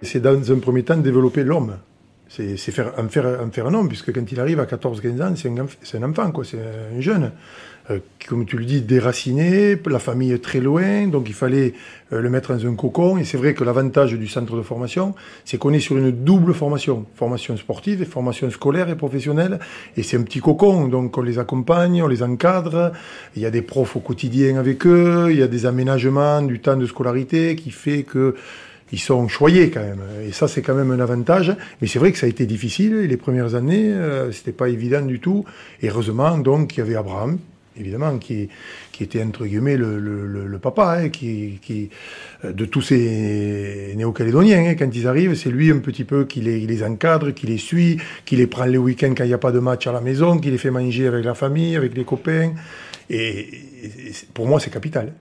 C'est 0.00 0.20
dans 0.20 0.52
un 0.52 0.58
premier 0.58 0.82
temps 0.82 0.96
développer 0.96 1.44
l'homme. 1.44 1.76
C'est 2.28 2.56
faire, 2.56 2.92
en, 2.98 3.08
faire, 3.08 3.40
en 3.44 3.50
faire 3.50 3.66
un 3.66 3.74
homme, 3.74 3.88
puisque 3.88 4.12
quand 4.12 4.32
il 4.32 4.40
arrive 4.40 4.58
à 4.58 4.64
14-15 4.64 5.22
ans, 5.22 5.34
c'est 5.36 5.48
un, 5.48 6.02
un 6.02 6.10
enfant, 6.10 6.30
quoi, 6.30 6.44
c'est 6.44 6.58
un 6.58 7.00
jeune. 7.00 7.30
Euh, 7.90 7.98
comme 8.28 8.46
tu 8.46 8.56
le 8.56 8.64
dis, 8.64 8.80
déraciné, 8.80 9.76
la 9.86 9.98
famille 9.98 10.32
est 10.32 10.42
très 10.42 10.60
loin, 10.60 11.08
donc 11.08 11.28
il 11.28 11.34
fallait 11.34 11.74
euh, 12.12 12.20
le 12.20 12.30
mettre 12.30 12.54
dans 12.54 12.66
un 12.66 12.74
cocon. 12.76 13.18
Et 13.18 13.24
c'est 13.24 13.36
vrai 13.36 13.54
que 13.54 13.64
l'avantage 13.64 14.14
du 14.14 14.28
centre 14.28 14.56
de 14.56 14.62
formation, 14.62 15.14
c'est 15.44 15.58
qu'on 15.58 15.72
est 15.72 15.80
sur 15.80 15.98
une 15.98 16.12
double 16.12 16.54
formation, 16.54 17.06
formation 17.14 17.56
sportive 17.56 18.00
et 18.00 18.04
formation 18.04 18.48
scolaire 18.50 18.88
et 18.88 18.96
professionnelle. 18.96 19.58
Et 19.96 20.02
c'est 20.02 20.16
un 20.16 20.22
petit 20.22 20.40
cocon, 20.40 20.86
donc 20.86 21.18
on 21.18 21.22
les 21.22 21.38
accompagne, 21.38 22.02
on 22.02 22.08
les 22.08 22.22
encadre. 22.22 22.92
Il 23.34 23.42
y 23.42 23.46
a 23.46 23.50
des 23.50 23.62
profs 23.62 23.96
au 23.96 24.00
quotidien 24.00 24.56
avec 24.56 24.86
eux, 24.86 25.28
il 25.30 25.38
y 25.38 25.42
a 25.42 25.48
des 25.48 25.66
aménagements 25.66 26.42
du 26.42 26.60
temps 26.60 26.76
de 26.76 26.86
scolarité 26.86 27.56
qui 27.56 27.70
fait 27.70 28.04
que 28.04 28.36
ils 28.92 29.00
sont 29.00 29.26
choyés 29.26 29.70
quand 29.70 29.80
même. 29.80 30.02
Et 30.26 30.32
ça, 30.32 30.48
c'est 30.48 30.60
quand 30.60 30.74
même 30.74 30.90
un 30.90 31.00
avantage. 31.00 31.56
Mais 31.80 31.88
c'est 31.88 31.98
vrai 31.98 32.12
que 32.12 32.18
ça 32.18 32.26
a 32.26 32.28
été 32.28 32.44
difficile. 32.44 33.00
Les 33.00 33.16
premières 33.16 33.54
années, 33.54 33.90
euh, 33.90 34.30
c'était 34.32 34.52
pas 34.52 34.68
évident 34.68 35.00
du 35.00 35.18
tout. 35.18 35.46
Et 35.80 35.88
heureusement, 35.88 36.36
donc, 36.36 36.76
il 36.76 36.80
y 36.80 36.82
avait 36.82 36.94
Abraham 36.94 37.38
évidemment, 37.78 38.18
qui, 38.18 38.48
qui 38.92 39.04
était 39.04 39.22
entre 39.22 39.46
guillemets 39.46 39.76
le, 39.76 39.98
le, 39.98 40.58
papa, 40.58 40.98
hein, 40.98 41.08
qui, 41.08 41.58
qui, 41.62 41.90
euh, 42.44 42.52
de 42.52 42.64
tous 42.64 42.82
ces 42.82 43.94
néo-calédoniens. 43.96 44.70
Hein, 44.70 44.74
quand 44.74 44.90
ils 44.94 45.06
arrivent, 45.06 45.34
c'est 45.34 45.50
lui 45.50 45.70
un 45.70 45.78
petit 45.78 46.04
peu 46.04 46.24
qui 46.24 46.40
les, 46.40 46.82
encadre, 46.82 47.32
qui 47.32 47.46
les 47.46 47.58
suit, 47.58 47.98
qui 48.24 48.36
les 48.36 48.46
prend 48.46 48.64
les 48.64 48.78
week-ends 48.78 49.14
quand 49.16 49.24
il 49.24 49.28
n'y 49.28 49.34
a 49.34 49.38
pas 49.38 49.52
de 49.52 49.58
match 49.58 49.86
à 49.86 49.92
la 49.92 50.00
maison, 50.00 50.38
qui 50.38 50.50
les 50.50 50.58
fait 50.58 50.70
manger 50.70 51.06
avec 51.06 51.24
la 51.24 51.34
famille, 51.34 51.76
avec 51.76 51.96
les 51.96 52.04
copains. 52.04 52.52
Et, 53.10 53.48
pour 54.34 54.46
moi, 54.46 54.60
c'est 54.60 54.70
capital. 54.70 55.12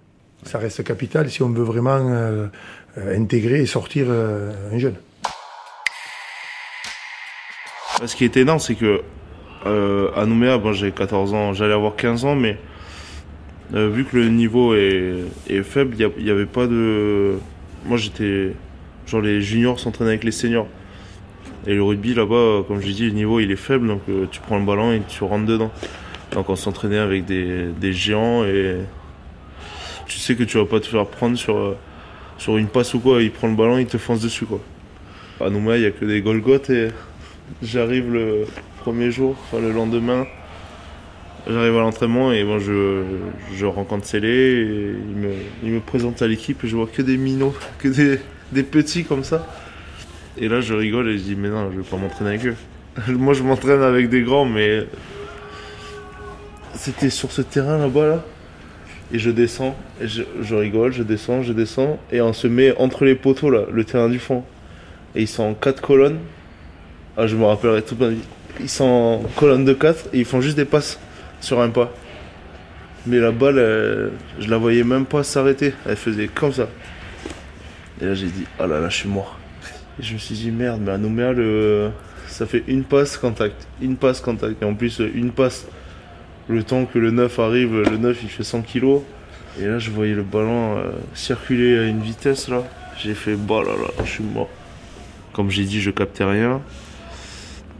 Ça 0.43 0.57
reste 0.57 0.83
capital 0.83 1.29
si 1.29 1.43
on 1.43 1.49
veut 1.49 1.63
vraiment 1.63 1.99
euh, 2.09 2.47
euh, 2.97 3.17
intégrer 3.17 3.61
et 3.61 3.65
sortir 3.65 4.07
un 4.09 4.77
jeune. 4.77 4.95
Ce 8.03 8.15
qui 8.15 8.25
est 8.25 8.35
énorme, 8.37 8.59
c'est 8.59 8.73
que 8.73 9.01
euh, 9.65 10.09
à 10.15 10.25
Nouméa, 10.25 10.57
bon, 10.57 10.73
j'ai 10.73 10.91
14 10.91 11.33
ans, 11.33 11.53
j'allais 11.53 11.73
avoir 11.73 11.95
15 11.95 12.25
ans, 12.25 12.35
mais 12.35 12.57
euh, 13.73 13.89
vu 13.89 14.05
que 14.05 14.17
le 14.17 14.29
niveau 14.29 14.73
est, 14.73 15.63
faible, 15.63 15.95
il 15.99 16.23
n'y 16.23 16.29
avait 16.29 16.45
pas 16.45 16.67
de. 16.67 17.35
Moi, 17.85 17.97
j'étais. 17.97 18.53
Genre, 19.07 19.21
les 19.21 19.41
juniors 19.41 19.79
s'entraînaient 19.79 20.11
avec 20.11 20.23
les 20.23 20.31
seniors. 20.31 20.67
Et 21.67 21.75
le 21.75 21.83
rugby, 21.83 22.13
là-bas, 22.13 22.63
comme 22.67 22.81
je 22.81 22.89
dit, 22.89 23.05
le 23.05 23.11
niveau 23.11 23.39
il 23.39 23.51
est 23.51 23.55
faible, 23.55 23.87
donc 23.87 24.01
euh, 24.09 24.25
tu 24.31 24.39
prends 24.41 24.57
le 24.57 24.65
ballon 24.65 24.93
et 24.93 25.01
tu 25.07 25.23
rentres 25.23 25.45
dedans. 25.45 25.71
Donc, 26.31 26.49
on 26.49 26.55
s'entraînait 26.55 26.97
avec 26.97 27.25
des, 27.25 27.93
géants 27.93 28.45
et 28.45 28.77
tu 30.07 30.17
sais 30.17 30.35
que 30.35 30.43
tu 30.43 30.57
vas 30.57 30.65
pas 30.65 30.79
te 30.79 30.87
faire 30.87 31.05
prendre 31.05 31.37
sur, 31.37 31.75
sur 32.37 32.57
une 32.57 32.67
passe 32.67 32.93
ou 32.93 32.99
quoi. 32.99 33.21
Il 33.21 33.31
prend 33.31 33.47
le 33.47 33.55
ballon, 33.55 33.77
il 33.77 33.85
te 33.85 33.97
fonce 33.97 34.21
dessus, 34.21 34.45
quoi. 34.45 34.59
À 35.39 35.49
Nouméa, 35.49 35.77
il 35.77 35.81
n'y 35.81 35.87
a 35.87 35.91
que 35.91 36.05
des 36.05 36.21
Golgotes 36.21 36.69
et 36.69 36.89
j'arrive 37.61 38.11
le 38.11 38.45
premier 38.81 39.11
jour, 39.11 39.35
le 39.53 39.71
lendemain, 39.71 40.25
j'arrive 41.47 41.77
à 41.77 41.81
l'entraînement 41.81 42.31
et 42.31 42.43
moi 42.43 42.57
je, 42.57 43.03
je 43.53 43.65
rencontre 43.67 44.05
Célé 44.05 44.95
il 45.07 45.15
me, 45.15 45.29
il 45.63 45.69
me 45.69 45.79
présente 45.79 46.23
à 46.23 46.27
l'équipe 46.27 46.63
et 46.63 46.67
je 46.67 46.75
vois 46.75 46.87
que 46.87 47.03
des 47.03 47.17
minots, 47.17 47.53
que 47.77 47.87
des, 47.89 48.19
des, 48.51 48.63
petits 48.63 49.03
comme 49.03 49.23
ça. 49.23 49.47
Et 50.37 50.47
là 50.47 50.61
je 50.61 50.73
rigole 50.73 51.09
et 51.09 51.17
je 51.19 51.23
dis 51.23 51.35
mais 51.35 51.49
non 51.49 51.69
je 51.71 51.77
vais 51.77 51.83
pas 51.83 51.97
m'entraîner 51.97 52.31
avec 52.31 52.45
eux. 52.47 52.55
moi 53.13 53.35
je 53.35 53.43
m'entraîne 53.43 53.83
avec 53.83 54.09
des 54.09 54.23
grands 54.23 54.45
mais 54.45 54.87
c'était 56.73 57.11
sur 57.11 57.31
ce 57.31 57.43
terrain 57.43 57.77
là-bas 57.77 58.07
là. 58.07 58.25
Et 59.13 59.19
je 59.19 59.29
descends, 59.29 59.75
je, 60.01 60.23
je, 60.41 60.55
rigole, 60.55 60.93
je 60.93 61.03
descends, 61.03 61.43
je 61.43 61.51
descends, 61.53 61.99
et 62.13 62.21
on 62.21 62.31
se 62.31 62.47
met 62.47 62.75
entre 62.77 63.03
les 63.03 63.13
poteaux 63.13 63.51
là, 63.51 63.65
le 63.69 63.83
terrain 63.83 64.07
du 64.07 64.19
fond. 64.19 64.43
Et 65.15 65.21
ils 65.21 65.27
sont 65.27 65.43
en 65.43 65.53
quatre 65.53 65.81
colonnes. 65.81 66.19
Ah, 67.17 67.27
je 67.27 67.35
me 67.35 67.43
rappellerai 67.43 67.81
toute 67.81 67.99
ma 67.99 68.07
vie 68.07 68.21
ils 68.59 68.69
sont 68.69 69.21
en 69.23 69.39
colonne 69.39 69.65
de 69.65 69.73
4 69.73 70.09
et 70.13 70.19
ils 70.19 70.25
font 70.25 70.41
juste 70.41 70.57
des 70.57 70.65
passes 70.65 70.99
sur 71.39 71.59
un 71.61 71.69
pas. 71.69 71.91
Mais 73.07 73.17
la 73.17 73.31
balle, 73.31 74.11
je 74.39 74.47
la 74.47 74.57
voyais 74.57 74.83
même 74.83 75.05
pas 75.05 75.23
s'arrêter. 75.23 75.73
Elle 75.87 75.95
faisait 75.95 76.27
comme 76.27 76.53
ça. 76.53 76.67
Et 78.01 78.05
là, 78.05 78.13
j'ai 78.13 78.27
dit, 78.27 78.45
oh 78.59 78.65
là 78.65 78.79
là, 78.79 78.89
je 78.89 78.97
suis 78.97 79.09
mort. 79.09 79.37
Et 79.99 80.03
je 80.03 80.13
me 80.13 80.17
suis 80.17 80.35
dit, 80.35 80.51
merde, 80.51 80.81
mais 80.83 80.91
à 80.91 80.97
Nouméa, 80.97 81.33
le... 81.33 81.91
ça 82.27 82.45
fait 82.45 82.63
une 82.67 82.83
passe 82.83 83.17
contact. 83.17 83.67
Une 83.81 83.95
passe 83.95 84.21
contact. 84.21 84.61
Et 84.61 84.65
en 84.65 84.73
plus, 84.73 84.99
une 85.13 85.31
passe. 85.31 85.67
Le 86.47 86.63
temps 86.63 86.85
que 86.85 86.97
le 86.97 87.11
9 87.11 87.39
arrive, 87.39 87.81
le 87.81 87.97
9 87.97 88.19
il 88.23 88.29
fait 88.29 88.43
100 88.43 88.63
kg. 88.63 89.01
Et 89.59 89.65
là, 89.65 89.79
je 89.79 89.91
voyais 89.91 90.13
le 90.15 90.23
ballon 90.23 90.77
euh, 90.77 90.91
circuler 91.13 91.77
à 91.77 91.83
une 91.83 92.01
vitesse 92.01 92.47
là. 92.47 92.63
J'ai 92.97 93.13
fait, 93.13 93.35
bah 93.35 93.61
là 93.63 93.73
là, 93.73 94.03
je 94.03 94.09
suis 94.09 94.23
mort. 94.23 94.49
Comme 95.33 95.49
j'ai 95.49 95.63
dit, 95.63 95.81
je 95.81 95.91
captais 95.91 96.23
rien. 96.23 96.61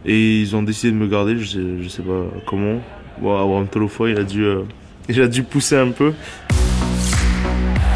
Et 0.04 0.40
ils 0.40 0.56
ont 0.56 0.62
décidé 0.62 0.92
de 0.92 0.96
me 0.96 1.06
garder, 1.06 1.38
je 1.38 1.46
sais, 1.46 1.82
je 1.82 1.88
sais 1.88 2.02
pas 2.02 2.24
comment. 2.46 2.80
Bon, 3.20 3.40
Abraham 3.40 3.68
Tolofoy, 3.68 4.12
il 4.12 4.18
a 4.18 4.24
dû, 4.24 4.42
euh, 4.44 4.62
il 5.08 5.20
a 5.20 5.28
dû 5.28 5.44
pousser 5.44 5.76
un 5.76 5.90
peu. 5.90 6.12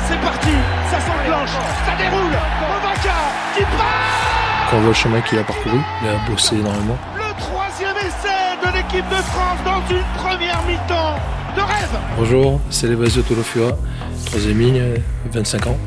C'est 0.06 0.20
parti, 0.20 0.50
ça 0.90 1.00
s'enclenche, 1.00 1.50
ça 1.50 1.96
déroule. 1.98 2.30
Ovaka 2.30 3.16
qui 3.56 3.62
part 3.62 4.68
Quand 4.70 4.76
on 4.76 4.80
voit 4.80 4.88
le 4.88 4.94
chemin 4.94 5.20
qu'il 5.20 5.38
a 5.38 5.42
parcouru, 5.42 5.78
il 6.02 6.08
a 6.08 6.30
bossé 6.30 6.56
énormément. 6.56 6.98
Le 7.16 7.40
troisième 7.40 7.96
essai 7.96 8.56
de 8.64 8.76
l'équipe 8.76 9.08
de 9.08 9.16
France 9.16 9.58
dans 9.64 9.94
une 9.94 10.04
première 10.16 10.62
mi-temps 10.68 11.18
de 11.56 11.60
rêve. 11.60 11.98
Bonjour, 12.18 12.60
c'est 12.70 12.86
Levasio 12.86 13.22
Tolofua, 13.22 13.76
troisième 14.26 14.60
ligne, 14.60 14.82
25 15.32 15.66
ans. 15.66 15.78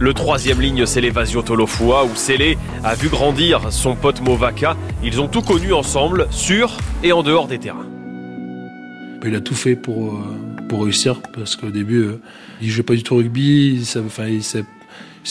Le 0.00 0.14
troisième 0.14 0.60
ligne, 0.60 0.86
c'est 0.86 1.00
l'évasion 1.00 1.42
Tolofua, 1.42 2.04
où 2.04 2.14
Sélé 2.14 2.56
a 2.84 2.94
vu 2.94 3.08
grandir 3.08 3.72
son 3.72 3.96
pote 3.96 4.20
Movaka. 4.20 4.76
Ils 5.02 5.20
ont 5.20 5.26
tout 5.26 5.42
connu 5.42 5.72
ensemble, 5.72 6.28
sur 6.30 6.76
et 7.02 7.10
en 7.10 7.24
dehors 7.24 7.48
des 7.48 7.58
terrains. 7.58 7.86
Il 9.26 9.34
a 9.34 9.40
tout 9.40 9.56
fait 9.56 9.74
pour, 9.74 10.14
euh, 10.14 10.80
réussir, 10.80 11.20
parce 11.34 11.56
qu'au 11.56 11.70
début, 11.70 11.98
euh, 11.98 12.20
il 12.60 12.70
jouait 12.70 12.84
pas 12.84 12.94
du 12.94 13.02
tout 13.02 13.16
rugby, 13.16 13.74
il 13.74 13.86
savait, 13.86 14.06
enfin, 14.06 14.28
il 14.28 14.44
sait, 14.44 14.64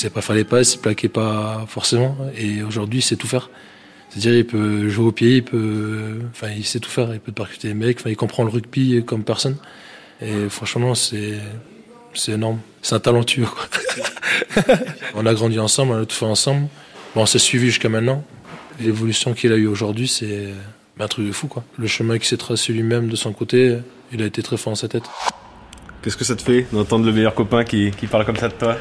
il 0.03 0.09
pas 0.09 0.21
faire 0.21 0.35
les 0.35 0.43
passes, 0.43 0.75
il 0.75 0.79
plaquait 0.79 1.07
pas 1.07 1.63
forcément, 1.69 2.17
et 2.37 2.61
aujourd'hui, 2.61 2.99
il 2.99 3.03
sait 3.03 3.15
tout 3.15 3.27
faire. 3.27 3.49
C'est-à-dire, 4.09 4.35
il 4.35 4.45
peut 4.45 4.89
jouer 4.89 5.05
au 5.05 5.11
pied, 5.13 5.37
il 5.37 5.43
peut, 5.43 6.19
enfin, 6.31 6.49
il 6.57 6.65
sait 6.65 6.81
tout 6.81 6.89
faire, 6.89 7.13
il 7.13 7.21
peut 7.21 7.31
percuter 7.31 7.69
les 7.69 7.73
mecs, 7.73 7.99
il 8.05 8.17
comprend 8.17 8.43
le 8.43 8.49
rugby 8.49 9.01
comme 9.05 9.23
personne. 9.23 9.55
Et 10.21 10.49
franchement, 10.49 10.93
c'est, 10.93 11.35
c'est 12.17 12.33
énorme. 12.33 12.59
C'est 12.81 12.95
un 12.95 12.99
talentueux. 12.99 13.47
on 15.15 15.25
a 15.25 15.33
grandi 15.33 15.59
ensemble, 15.59 15.93
on 15.93 16.01
a 16.01 16.05
tout 16.05 16.15
fait 16.15 16.25
ensemble. 16.25 16.67
Bon, 17.15 17.21
on 17.21 17.25
s'est 17.25 17.39
suivi 17.39 17.67
jusqu'à 17.67 17.89
maintenant. 17.89 18.23
L'évolution 18.79 19.33
qu'il 19.33 19.51
a 19.51 19.55
eue 19.55 19.67
aujourd'hui, 19.67 20.07
c'est 20.07 20.49
un 20.99 21.07
truc 21.07 21.27
de 21.27 21.31
fou. 21.31 21.47
Quoi. 21.47 21.63
Le 21.77 21.87
chemin 21.87 22.17
qu'il 22.17 22.27
s'est 22.27 22.37
tracé 22.37 22.73
lui-même 22.73 23.07
de 23.07 23.15
son 23.15 23.33
côté, 23.33 23.77
il 24.11 24.21
a 24.21 24.25
été 24.25 24.41
très 24.41 24.57
fort 24.57 24.73
en 24.73 24.75
sa 24.75 24.87
tête. 24.87 25.03
Qu'est-ce 26.01 26.17
que 26.17 26.23
ça 26.23 26.35
te 26.35 26.41
fait 26.41 26.67
d'entendre 26.71 27.05
le 27.05 27.11
meilleur 27.11 27.33
copain 27.33 27.63
qui, 27.63 27.91
parle 28.09 28.25
comme 28.25 28.37
ça 28.37 28.49
de 28.49 28.53
toi? 28.53 28.77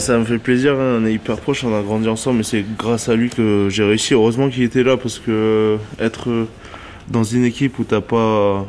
Ça 0.00 0.18
me 0.18 0.24
fait 0.24 0.38
plaisir, 0.38 0.72
hein. 0.72 0.98
on 1.00 1.06
est 1.06 1.14
hyper 1.14 1.36
proches, 1.38 1.64
on 1.64 1.74
a 1.74 1.82
grandi 1.82 2.08
ensemble, 2.08 2.38
mais 2.38 2.42
c'est 2.42 2.64
grâce 2.76 3.08
à 3.08 3.14
lui 3.14 3.30
que 3.30 3.68
j'ai 3.70 3.84
réussi. 3.84 4.14
Heureusement 4.14 4.50
qu'il 4.50 4.64
était 4.64 4.82
là 4.82 4.96
parce 4.96 5.18
que 5.18 5.78
être 6.00 6.46
dans 7.08 7.24
une 7.24 7.44
équipe 7.44 7.78
où 7.78 7.84
t'as 7.84 8.00
pas, 8.00 8.66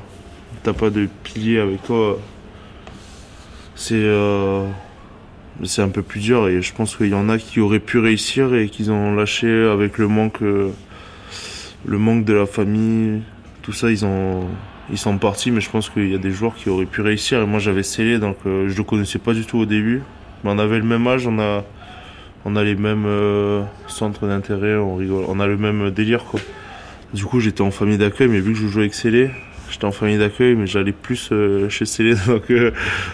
pas 0.64 0.90
de 0.90 1.10
pilier 1.24 1.60
avec 1.60 1.84
toi, 1.84 2.20
c'est 3.80 3.96
euh, 3.96 4.68
c'est 5.64 5.82
un 5.82 5.88
peu 5.88 6.02
plus 6.02 6.20
dur 6.20 6.50
et 6.50 6.62
je 6.62 6.74
pense 6.74 6.98
qu'il 6.98 7.08
y 7.08 7.14
en 7.14 7.30
a 7.30 7.38
qui 7.38 7.62
auraient 7.62 7.80
pu 7.80 7.98
réussir 7.98 8.54
et 8.54 8.68
qu'ils 8.68 8.92
ont 8.92 9.16
lâché 9.16 9.50
avec 9.50 9.98
le 9.98 10.10
manque 10.10 10.42
euh, 10.42 10.72
le 11.86 11.98
manque 11.98 12.26
de 12.26 12.34
la 12.34 12.46
famille. 12.46 13.22
Tout 13.62 13.72
ça 13.72 13.90
ils 13.90 14.04
ont 14.04 14.48
ils 14.92 14.98
sont 14.98 15.18
partis 15.18 15.50
mais 15.50 15.62
je 15.62 15.70
pense 15.70 15.90
qu'il 15.90 16.10
y 16.10 16.16
a 16.16 16.18
des 16.18 16.32
joueurs 16.32 16.56
qui 16.56 16.70
auraient 16.70 16.86
pu 16.86 17.00
réussir. 17.00 17.42
Et 17.42 17.46
moi 17.46 17.60
j'avais 17.60 17.84
scellé 17.84 18.20
donc 18.20 18.36
euh, 18.46 18.68
je 18.68 18.76
le 18.76 18.84
connaissais 18.84 19.18
pas 19.18 19.34
du 19.34 19.46
tout 19.46 19.60
au 19.60 19.66
début. 19.66 20.02
Mais 20.44 20.52
on 20.52 20.60
avait 20.60 20.78
le 20.78 20.86
même 20.86 21.08
âge 21.08 21.26
on 21.26 21.40
a 21.40 21.64
on 22.44 22.58
a 22.58 22.64
les 22.66 22.76
mêmes 22.76 23.08
centres 23.88 24.28
d'intérêt 24.28 24.76
on 24.76 24.96
rigole 24.96 25.24
on 25.30 25.40
a 25.40 25.48
le 25.48 25.56
même 25.56 25.90
délire 25.90 26.26
quoi. 26.26 26.42
Du 27.14 27.24
coup 27.24 27.40
j'étais 27.40 27.62
en 27.62 27.72
famille 27.72 27.98
d'accueil 27.98 28.28
mais 28.28 28.42
vu 28.42 28.52
que 28.52 28.60
je 28.60 28.68
jouais 28.68 28.84
avec 28.84 28.94
Célé 28.94 29.32
J'étais 29.70 29.86
en 29.86 29.92
famille 29.92 30.18
d'accueil, 30.18 30.56
mais 30.56 30.68
j'allais 30.68 30.92
plus 30.92 31.30
euh, 31.32 31.70
chez 31.70 31.86
Célé. 31.86 32.16
Donc 32.28 32.50
euh, 32.52 32.72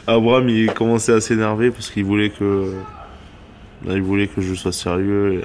Abraham, 0.07 0.49
il 0.49 0.71
commençait 0.71 1.13
à 1.13 1.21
s'énerver 1.21 1.71
parce 1.71 1.89
qu'il 1.89 2.05
voulait 2.05 2.29
que, 2.29 2.73
il 3.87 4.01
voulait 4.01 4.27
que 4.27 4.41
je 4.41 4.53
sois 4.53 4.71
sérieux. 4.71 5.43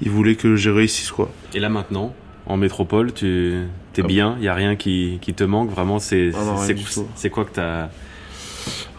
il 0.00 0.10
voulait 0.10 0.34
que 0.34 0.56
j'ai 0.56 0.70
réussisse 0.70 1.10
quoi. 1.10 1.30
Et 1.54 1.60
là 1.60 1.68
maintenant, 1.68 2.14
en 2.46 2.56
métropole, 2.56 3.12
tu 3.12 3.52
es 3.96 4.02
ah 4.02 4.06
bien? 4.06 4.36
Il 4.38 4.44
y 4.44 4.48
a 4.48 4.54
rien 4.54 4.76
qui, 4.76 5.18
te 5.20 5.44
manque? 5.44 5.70
Vraiment, 5.70 5.98
c'est 5.98 6.30
ah 6.34 6.56
c'est 7.14 7.30
quoi 7.30 7.44
que 7.44 7.54
tu 7.54 7.60
as 7.60 7.90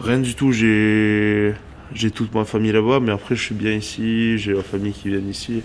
Rien 0.00 0.18
du 0.18 0.34
tout. 0.34 0.52
J'ai 0.52 1.54
j'ai 1.94 2.10
toute 2.10 2.34
ma 2.34 2.44
famille 2.44 2.72
là-bas, 2.72 3.00
mais 3.00 3.12
après 3.12 3.34
je 3.34 3.42
suis 3.42 3.54
bien 3.54 3.72
ici. 3.72 4.38
J'ai 4.38 4.54
ma 4.54 4.62
famille 4.62 4.92
qui 4.92 5.08
vient 5.08 5.18
ici 5.18 5.62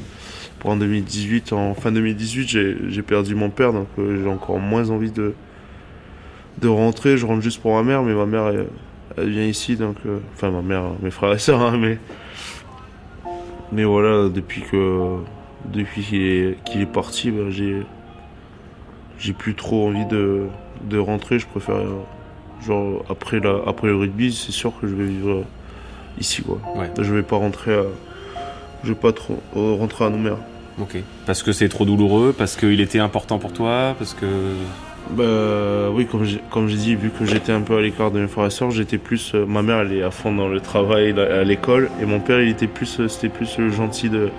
en 0.66 0.78
2018, 0.78 1.54
en 1.54 1.74
fin 1.74 1.92
2018, 1.92 2.48
j'ai 2.90 3.02
perdu 3.02 3.36
mon 3.36 3.50
père, 3.50 3.72
donc 3.72 3.88
euh, 4.00 4.24
j'ai 4.24 4.30
encore 4.30 4.60
moins 4.60 4.90
envie 4.90 5.12
de, 5.12 5.34
de 6.60 6.68
rentrer. 6.68 7.18
Je 7.18 7.26
rentre 7.26 7.42
juste 7.42 7.62
pour 7.62 7.76
ma 7.76 7.84
mère, 7.84 8.04
mais 8.04 8.14
ma 8.14 8.26
mère, 8.26 8.52
elle, 9.18 9.30
vient 9.30 9.46
ici, 9.46 9.76
donc. 9.76 9.98
Euh, 10.06 10.20
enfin, 10.34 10.50
ma 10.50 10.62
mère, 10.62 10.84
mes 11.02 11.12
frères 11.12 11.34
et 11.34 11.40
sœurs, 11.40 11.62
hein, 11.62 11.78
mais. 11.78 12.00
Mais 13.72 13.84
voilà, 13.84 14.30
depuis 14.30 14.62
que. 14.62 15.18
Depuis 15.66 16.02
qu'il 16.04 16.82
est, 16.82 16.92
parti, 16.92 17.32
bah, 17.32 17.50
j'ai. 17.50 17.84
J'ai 19.18 19.34
plus 19.34 19.56
trop 19.56 19.88
envie 19.88 20.06
de, 20.06 20.48
de 20.90 20.98
rentrer. 20.98 21.40
Je 21.40 21.48
préfère. 21.48 21.78
Genre, 22.66 23.06
après, 23.10 23.40
la, 23.40 23.60
après 23.68 23.88
le 23.88 23.96
rugby, 23.96 24.34
c'est 24.34 24.52
sûr 24.52 24.74
que 24.80 24.88
je 24.88 24.96
vais 24.96 25.06
vivre 25.06 25.44
ici, 26.20 26.42
quoi. 26.42 26.60
Je 27.00 27.14
vais 27.14 27.24
pas 27.24 27.38
rentrer 27.38 27.74
à. 27.74 27.84
Je 28.84 28.90
vais 28.90 28.96
pas 28.96 29.12
trop 29.12 29.40
rentrer 29.54 30.06
à 30.06 30.10
Nouméa. 30.10 30.38
Ok. 30.80 30.98
Parce 31.26 31.42
que 31.42 31.52
c'est 31.52 31.70
trop 31.70 31.86
douloureux, 31.86 32.34
parce 32.38 32.56
qu'il 32.56 32.82
était 32.82 33.00
important 33.00 33.40
pour 33.40 33.54
toi, 33.54 33.96
parce 33.98 34.14
que. 34.14 34.26
Bah 35.12 35.92
oui, 35.94 36.08
comme 36.08 36.24
j'ai, 36.24 36.42
comme 36.50 36.68
j'ai 36.68 36.78
dit, 36.78 36.96
vu 36.96 37.12
que 37.12 37.26
j'étais 37.26 37.52
un 37.52 37.62
peu 37.62 37.78
à 37.78 37.82
l'écart 37.82 38.10
de 38.10 38.20
mes 38.20 38.28
frères 38.28 38.48
et 38.48 38.50
sœurs, 38.50 38.72
j'étais 38.72 38.98
plus. 38.98 39.34
Euh, 39.36 39.46
ma 39.46 39.62
mère, 39.62 39.80
elle 39.82 39.94
est 39.94 40.02
à 40.02 40.10
fond 40.10 40.34
dans 40.34 40.48
le 40.48 40.60
travail, 40.60 41.18
à 41.20 41.44
l'école, 41.44 41.92
et 42.02 42.06
mon 42.06 42.20
père, 42.20 42.42
il 42.42 42.50
était 42.50 42.66
plus, 42.66 43.00
euh, 43.00 43.08
c'était 43.08 43.30
plus 43.30 43.48
gentil 43.72 44.10
de, 44.10 44.30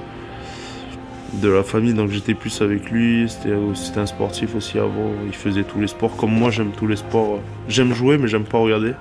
de 1.34 1.48
la 1.48 1.62
famille, 1.62 1.94
donc 1.94 2.10
j'étais 2.10 2.34
plus 2.34 2.62
avec 2.62 2.90
lui. 2.90 3.28
C'était 3.28 4.00
un 4.00 4.06
sportif 4.06 4.56
aussi 4.56 4.78
avant. 4.78 5.12
Il 5.26 5.34
faisait 5.34 5.62
tous 5.62 5.80
les 5.80 5.86
sports. 5.86 6.16
Comme 6.16 6.32
moi, 6.32 6.50
j'aime 6.50 6.72
tous 6.76 6.88
les 6.88 6.96
sports. 6.96 7.38
J'aime 7.68 7.94
jouer, 7.94 8.18
mais 8.18 8.26
j'aime 8.26 8.44
pas 8.44 8.58
regarder. 8.58 8.92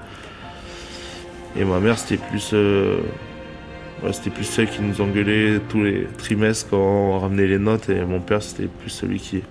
Et 1.57 1.63
ma 1.63 1.79
mère, 1.79 1.97
c'était 1.97 2.21
plus, 2.21 2.51
euh, 2.53 2.99
c'était 4.11 4.29
plus 4.29 4.43
celle 4.43 4.69
qui 4.69 4.81
nous 4.81 4.99
engueulait 4.99 5.59
tous 5.69 5.83
les 5.83 6.05
trimestres 6.17 6.69
quand 6.69 6.77
on 6.77 7.19
ramenait 7.19 7.47
les 7.47 7.59
notes. 7.59 7.89
Et 7.89 8.03
mon 8.03 8.19
père, 8.19 8.43
c'était 8.43 8.67
plus 8.67 8.89
celui 8.89 9.19
qui. 9.19 9.41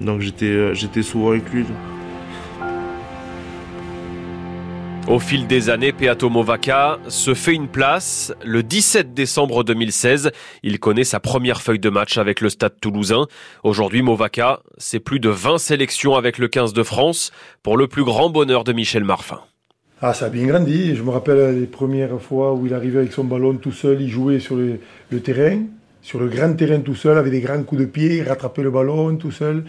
Donc 0.00 0.20
j'étais, 0.20 0.46
euh, 0.46 0.74
j'étais 0.74 1.02
souvent 1.02 1.30
avec 1.30 1.50
lui. 1.50 1.64
Au 5.08 5.18
fil 5.18 5.46
des 5.46 5.70
années, 5.70 5.92
Peato 5.92 6.28
Movaca 6.28 7.00
se 7.08 7.34
fait 7.34 7.54
une 7.54 7.66
place. 7.66 8.32
Le 8.44 8.62
17 8.62 9.12
décembre 9.12 9.64
2016, 9.64 10.30
il 10.62 10.78
connaît 10.78 11.04
sa 11.04 11.18
première 11.18 11.62
feuille 11.62 11.80
de 11.80 11.88
match 11.88 12.16
avec 12.16 12.40
le 12.40 12.48
Stade 12.48 12.78
toulousain. 12.80 13.26
Aujourd'hui, 13.64 14.02
Movaca, 14.02 14.60
c'est 14.76 15.00
plus 15.00 15.18
de 15.18 15.30
20 15.30 15.58
sélections 15.58 16.14
avec 16.14 16.38
le 16.38 16.48
15 16.48 16.74
de 16.74 16.82
France 16.82 17.32
pour 17.62 17.76
le 17.76 17.88
plus 17.88 18.04
grand 18.04 18.30
bonheur 18.30 18.62
de 18.62 18.72
Michel 18.72 19.02
Marfin. 19.02 19.40
Ah, 20.02 20.14
ça 20.14 20.26
a 20.26 20.28
bien 20.30 20.46
grandi. 20.46 20.96
Je 20.96 21.02
me 21.02 21.10
rappelle 21.10 21.60
les 21.60 21.66
premières 21.66 22.18
fois 22.22 22.54
où 22.54 22.66
il 22.66 22.72
arrivait 22.72 23.00
avec 23.00 23.12
son 23.12 23.24
ballon 23.24 23.56
tout 23.56 23.70
seul, 23.72 24.00
il 24.00 24.08
jouait 24.08 24.40
sur 24.40 24.56
le, 24.56 24.78
terrain, 25.20 25.64
sur 26.00 26.18
le 26.18 26.28
grand 26.28 26.54
terrain 26.54 26.80
tout 26.80 26.94
seul, 26.94 27.18
avec 27.18 27.30
des 27.30 27.42
grands 27.42 27.62
coups 27.62 27.82
de 27.82 27.86
pied, 27.86 28.16
il 28.16 28.22
rattrapait 28.22 28.62
le 28.62 28.70
ballon 28.70 29.14
tout 29.16 29.30
seul. 29.30 29.64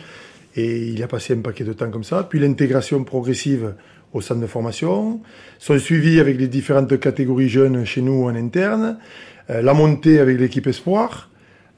Et 0.56 0.88
il 0.88 1.04
a 1.04 1.08
passé 1.08 1.34
un 1.34 1.42
paquet 1.42 1.66
de 1.66 1.74
temps 1.74 1.90
comme 1.90 2.06
ça. 2.06 2.26
Puis 2.30 2.40
l'intégration 2.40 3.04
progressive 3.04 3.74
au 4.14 4.22
centre 4.22 4.40
de 4.40 4.48
formation, 4.48 5.20
son 5.60 5.78
suivi 5.78 6.22
avec 6.22 6.38
les 6.38 6.48
différentes 6.48 6.98
catégories 6.98 7.50
jeunes 7.50 7.84
chez 7.84 8.02
nous 8.02 8.24
en 8.24 8.36
interne, 8.36 9.00
euh, 9.50 9.62
la 9.62 9.74
montée 9.74 10.20
avec 10.20 10.40
l'équipe 10.40 10.66
Espoir, 10.68 11.30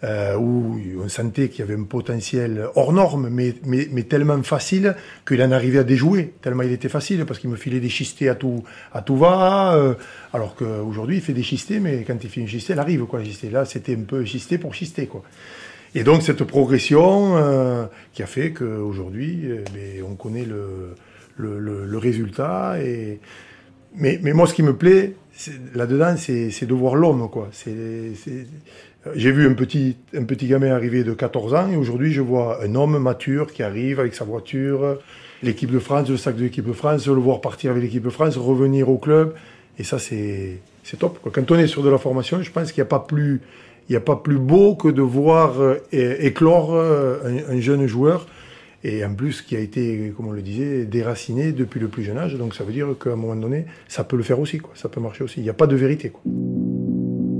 euh, 0.04 0.36
où 0.36 0.80
on 1.02 1.08
sentait 1.08 1.50
qu'il 1.50 1.60
y 1.60 1.62
avait 1.64 1.80
un 1.80 1.84
potentiel 1.84 2.68
hors 2.76 2.92
norme, 2.92 3.30
mais, 3.30 3.56
mais, 3.64 3.88
mais 3.92 4.04
tellement 4.04 4.42
facile 4.44 4.96
qu'il 5.28 5.42
en 5.42 5.52
arrivait 5.52 5.80
à 5.80 5.84
déjouer, 5.84 6.34
tellement 6.42 6.64
il 6.64 6.72
était 6.72 6.90
facile, 6.90 7.26
parce 7.26 7.40
qu'il 7.40 7.50
me 7.50 7.56
filait 7.56 7.80
des 7.80 7.90
chistés 7.90 8.28
à 8.28 8.36
tout, 8.36 8.64
à 8.94 9.02
tout 9.02 9.18
va, 9.18 9.76
euh, 9.76 9.94
alors 10.34 10.56
qu'aujourd'hui 10.56 11.18
il 11.18 11.22
fait 11.22 11.34
des 11.34 11.44
chistés, 11.44 11.80
mais 11.80 12.04
quand 12.06 12.22
il 12.22 12.30
fait 12.30 12.42
une 12.42 12.48
chistée, 12.48 12.74
elle 12.74 12.80
arrive, 12.80 13.06
quoi, 13.06 13.20
la 13.20 13.50
Là, 13.52 13.66
c'était 13.66 13.96
un 13.96 14.04
peu 14.04 14.26
chisté 14.26 14.58
pour 14.58 14.74
chister, 14.74 15.08
quoi. 15.08 15.24
Et 15.96 16.04
donc 16.04 16.24
cette 16.24 16.44
progression 16.44 17.38
euh, 17.38 17.86
qui 18.14 18.24
a 18.24 18.26
fait 18.26 18.52
qu'aujourd'hui, 18.52 19.42
euh, 19.46 19.64
ben, 19.74 20.04
on 20.10 20.16
connaît 20.16 20.46
le, 20.46 20.96
le, 21.38 21.86
le, 21.86 21.98
résultat. 21.98 22.78
Et... 22.82 23.20
Mais, 23.96 24.20
mais, 24.22 24.34
moi, 24.34 24.48
ce 24.48 24.54
qui 24.54 24.64
me 24.64 24.76
plaît 24.76 25.14
là-dedans, 25.74 26.16
c'est 26.18 26.66
de 26.66 26.74
voir 26.74 26.96
l'homme. 26.96 27.28
J'ai 29.16 29.32
vu 29.32 29.48
un 29.48 29.54
petit, 29.54 29.98
un 30.16 30.24
petit 30.24 30.48
gamin 30.48 30.72
arriver 30.72 31.04
de 31.04 31.14
14 31.14 31.54
ans 31.54 31.70
et 31.72 31.76
aujourd'hui, 31.76 32.12
je 32.12 32.22
vois 32.22 32.64
un 32.64 32.76
homme 32.76 32.98
mature 32.98 33.52
qui 33.52 33.64
arrive 33.64 34.00
avec 34.00 34.16
sa 34.16 34.24
voiture, 34.24 34.98
l'équipe 35.42 35.72
de 35.72 35.80
France, 35.80 36.10
le 36.10 36.18
sac 36.18 36.36
de 36.36 36.44
l'équipe 36.44 36.66
de 36.66 36.74
France, 36.74 37.08
le 37.08 37.14
voir 37.14 37.42
partir 37.42 37.72
avec 37.72 37.84
l'équipe 37.84 38.04
de 38.04 38.10
France, 38.10 38.38
revenir 38.38 38.90
au 38.90 38.98
club. 38.98 39.34
Et 39.78 39.84
ça, 39.84 40.00
c'est 40.00 40.60
top. 41.00 41.20
Quoi. 41.22 41.32
Quand 41.34 41.52
on 41.52 41.58
est 41.58 41.68
sur 41.68 41.84
de 41.84 41.90
la 41.90 41.98
formation, 41.98 42.42
je 42.42 42.52
pense 42.52 42.72
qu'il 42.72 42.82
n'y 42.82 42.88
a 42.88 42.90
pas 42.90 43.00
plus... 43.00 43.42
Il 43.90 43.92
n'y 43.92 43.98
a 43.98 44.00
pas 44.00 44.16
plus 44.16 44.38
beau 44.38 44.76
que 44.76 44.88
de 44.88 45.02
voir 45.02 45.60
euh, 45.60 45.76
éclore 45.92 46.74
euh, 46.74 47.18
un 47.50 47.60
jeune 47.60 47.86
joueur 47.86 48.28
et 48.84 49.04
en 49.06 49.14
plus 49.14 49.42
qui 49.42 49.56
a 49.56 49.60
été, 49.60 50.14
comme 50.16 50.28
on 50.28 50.32
le 50.32 50.42
disait, 50.42 50.86
déraciné 50.86 51.52
depuis 51.52 51.80
le 51.80 51.88
plus 51.88 52.04
jeune 52.04 52.18
âge. 52.18 52.36
Donc 52.36 52.56
ça 52.56 52.64
veut 52.64 52.74
dire 52.74 52.88
qu'à 53.02 53.12
un 53.12 53.16
moment 53.16 53.36
donné, 53.36 53.66
ça 53.88 54.04
peut 54.04 54.18
le 54.18 54.24
faire 54.24 54.40
aussi, 54.40 54.58
quoi. 54.58 54.74
ça 54.76 54.90
peut 54.90 55.02
marcher 55.02 55.24
aussi. 55.24 55.40
Il 55.40 55.44
n'y 55.44 55.50
a 55.50 55.54
pas 55.54 55.68
de 55.68 55.76
vérité. 55.76 56.10
Quoi. 56.10 56.22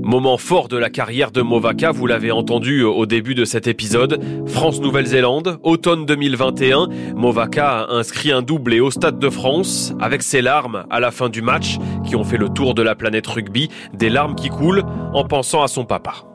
Moment 0.06 0.36
fort 0.36 0.68
de 0.68 0.76
la 0.76 0.90
carrière 0.90 1.30
de 1.30 1.40
Movaka, 1.40 1.90
vous 1.90 2.06
l'avez 2.06 2.30
entendu 2.30 2.82
au 2.82 3.06
début 3.06 3.34
de 3.34 3.46
cet 3.46 3.66
épisode. 3.66 4.22
France-Nouvelle-Zélande, 4.46 5.58
automne 5.62 6.04
2021, 6.04 6.88
Movaka 7.16 7.84
a 7.84 7.92
inscrit 7.94 8.30
un 8.30 8.42
doublé 8.42 8.80
au 8.80 8.90
Stade 8.90 9.18
de 9.18 9.30
France 9.30 9.94
avec 10.00 10.22
ses 10.22 10.42
larmes 10.42 10.84
à 10.90 11.00
la 11.00 11.10
fin 11.10 11.30
du 11.30 11.40
match 11.40 11.78
qui 12.06 12.16
ont 12.16 12.24
fait 12.24 12.36
le 12.36 12.50
tour 12.50 12.74
de 12.74 12.82
la 12.82 12.94
planète 12.94 13.26
rugby, 13.26 13.70
des 13.94 14.10
larmes 14.10 14.34
qui 14.34 14.50
coulent 14.50 14.84
en 15.14 15.24
pensant 15.24 15.62
à 15.62 15.68
son 15.68 15.86
papa. 15.86 16.33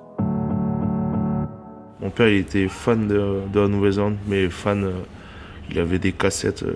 Mon 2.01 2.09
père, 2.09 2.29
il 2.29 2.37
était 2.37 2.69
fan 2.69 3.09
de, 3.09 3.59
la 3.59 3.67
Nouvelle-Zélande, 3.67 4.15
mais 4.25 4.49
fan, 4.49 4.85
euh, 4.85 4.91
il 5.69 5.79
avait 5.79 5.99
des 5.99 6.13
cassettes 6.13 6.63
euh, 6.63 6.73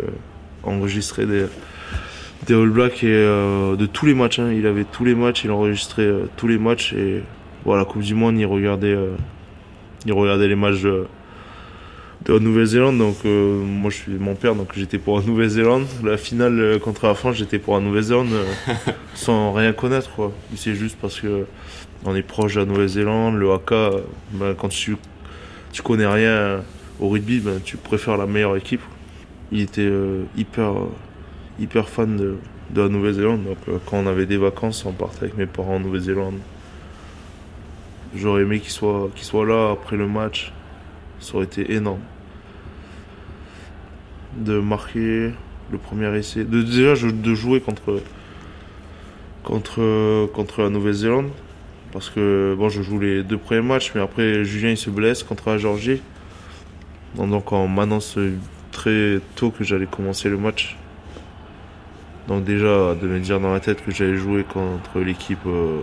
enregistrées 0.64 1.26
des, 1.26 1.46
des 2.46 2.54
All 2.54 2.70
Blacks 2.70 3.06
et 3.06 3.08
euh, 3.08 3.78
de 3.78 3.86
tous 3.86 4.06
les 4.06 4.16
matchs. 4.16 4.40
Hein. 4.40 4.52
Il 4.52 4.68
avait 4.68 4.84
tous 4.84 5.06
les 5.06 5.16
matchs, 5.16 5.46
il 5.46 5.52
enregistrait 5.52 6.12
tous 6.36 6.50
les 6.50 6.58
matchs 6.58 6.92
et 6.92 7.24
voilà, 7.64 7.84
la 7.84 7.86
Coupe 7.86 8.02
du 8.02 8.16
Monde, 8.16 8.38
il 8.38 8.46
regardait, 8.46 8.98
il 10.06 10.12
regardait 10.12 10.50
les 10.50 10.58
matchs 10.58 10.82
de, 10.82 11.06
la 12.28 12.40
Nouvelle-Zélande. 12.40 12.98
Donc 12.98 13.24
moi, 13.24 13.90
je 13.90 13.96
suis 13.96 14.12
mon 14.12 14.36
père, 14.36 14.56
donc 14.56 14.74
j'étais 14.76 14.98
pour 14.98 15.20
la 15.20 15.26
Nouvelle-Zélande. 15.26 15.86
La 16.04 16.18
finale 16.18 16.80
contre 16.82 17.08
la 17.08 17.14
France, 17.14 17.38
j'étais 17.38 17.60
pour 17.60 17.76
la 17.76 17.80
Nouvelle-Zélande 17.80 18.28
sans 19.14 19.54
rien 19.54 19.72
connaître. 19.72 20.10
C'est 20.58 20.76
juste 20.76 20.98
parce 21.02 21.22
que 21.22 21.46
on 22.04 22.14
est 22.14 22.24
proche 22.24 22.56
de 22.56 22.60
la 22.60 22.66
Nouvelle-Zélande, 22.66 23.36
le 23.36 23.54
Haka, 23.54 23.92
ben, 24.34 24.54
quand 24.56 24.68
tu 24.68 24.98
tu 25.74 25.82
connais 25.82 26.06
rien 26.06 26.62
au 27.00 27.10
rugby, 27.10 27.40
ben, 27.40 27.60
tu 27.62 27.76
préfères 27.76 28.16
la 28.16 28.28
meilleure 28.28 28.56
équipe. 28.56 28.82
Il 29.52 29.60
était 29.60 29.82
euh, 29.82 30.24
hyper, 30.38 30.72
hyper 31.60 31.90
fan 31.90 32.16
de, 32.16 32.38
la 32.76 32.88
Nouvelle-Zélande. 32.88 33.44
Donc 33.44 33.58
euh, 33.68 33.80
quand 33.86 33.98
on 33.98 34.08
avait 34.08 34.28
des 34.28 34.38
vacances, 34.38 34.86
on 34.86 34.94
partait 34.94 35.24
avec 35.24 35.38
mes 35.38 35.48
parents 35.48 35.76
en 35.76 35.80
Nouvelle-Zélande. 35.80 36.38
J'aurais 38.16 38.44
aimé 38.44 38.60
qu'il 38.60 38.70
soit, 38.70 39.10
qu'il 39.16 39.26
soit 39.26 39.46
là 39.46 39.72
après 39.72 39.98
le 39.98 40.08
match. 40.08 40.54
Ça 41.20 41.36
aurait 41.36 41.46
été 41.46 41.74
énorme. 41.74 42.02
De 44.38 44.60
marquer 44.60 45.32
le 45.72 45.78
premier 45.80 46.16
essai. 46.16 46.44
De, 46.44 46.62
déjà 46.62 46.94
de 46.94 47.34
jouer 47.34 47.60
contre, 47.62 48.00
contre, 49.44 50.28
contre 50.34 50.62
la 50.62 50.70
Nouvelle-Zélande. 50.70 51.32
Parce 51.94 52.10
que 52.10 52.56
bon, 52.58 52.70
je 52.70 52.82
joue 52.82 53.00
les 53.00 53.22
deux 53.24 53.38
premiers 53.38 53.62
matchs, 53.62 53.92
mais 53.94 54.02
après 54.02 54.44
Julien 54.44 54.72
il 54.72 54.78
se 54.78 54.90
blesse 54.90 55.22
contre 55.22 55.52
la 55.52 55.60
Georgie. 55.60 56.02
Donc 57.16 57.52
on 57.52 57.68
m'annonce 57.68 58.18
très 58.72 59.20
tôt 59.36 59.52
que 59.52 59.64
j'allais 59.64 59.86
commencer 59.86 60.28
le 60.28 60.38
match. 60.38 60.76
Donc 62.28 62.44
déjà 62.44 62.96
de 62.96 63.08
me 63.08 63.20
dire 63.20 63.40
dans 63.40 63.54
la 63.54 63.60
tête 63.60 63.86
que 63.86 63.92
j'allais 63.92 64.16
jouer 64.16 64.44
contre 64.44 65.00
l'équipe 65.00 65.46
euh, 65.46 65.82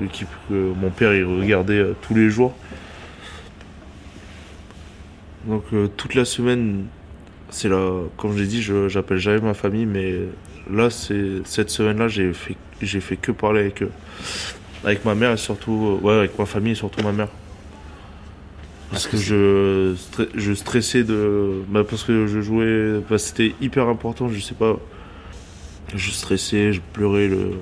l'équipe 0.00 0.28
que 0.48 0.54
mon 0.54 0.90
père 0.90 1.14
il 1.14 1.24
regardait 1.24 1.78
euh, 1.78 1.96
tous 2.00 2.14
les 2.14 2.30
jours. 2.30 2.54
Donc 5.44 5.64
euh, 5.72 5.88
toute 5.96 6.14
la 6.14 6.24
semaine, 6.24 6.86
c'est 7.50 7.68
là, 7.68 8.04
comme 8.16 8.36
j'ai 8.36 8.46
dit, 8.46 8.62
je 8.62 8.88
j'appelle 8.88 9.18
jamais 9.18 9.40
ma 9.40 9.54
famille, 9.54 9.86
mais 9.86 10.14
là 10.70 10.88
cette 10.88 11.70
semaine-là 11.70 12.08
j'ai 12.08 12.32
fait 12.32 13.16
que 13.16 13.32
parler 13.32 13.60
avec 13.60 13.82
eux. 13.82 13.90
Avec 14.84 15.04
ma 15.04 15.14
mère 15.14 15.32
et 15.32 15.36
surtout, 15.36 15.98
ouais, 16.02 16.14
avec 16.14 16.38
ma 16.38 16.46
famille 16.46 16.72
et 16.72 16.76
surtout 16.76 17.02
ma 17.04 17.12
mère. 17.12 17.28
Parce 18.90 19.06
que 19.06 19.16
je, 19.16 19.94
je 20.34 20.52
stressais 20.52 21.02
de. 21.02 21.62
Bah 21.68 21.82
parce 21.88 22.04
que 22.04 22.26
je 22.26 22.40
jouais. 22.40 23.00
Bah 23.08 23.16
c'était 23.16 23.54
hyper 23.60 23.88
important, 23.88 24.28
je 24.28 24.40
sais 24.40 24.54
pas. 24.54 24.76
Je 25.94 26.10
stressais, 26.10 26.72
je 26.72 26.80
pleurais 26.92 27.28
le, 27.28 27.52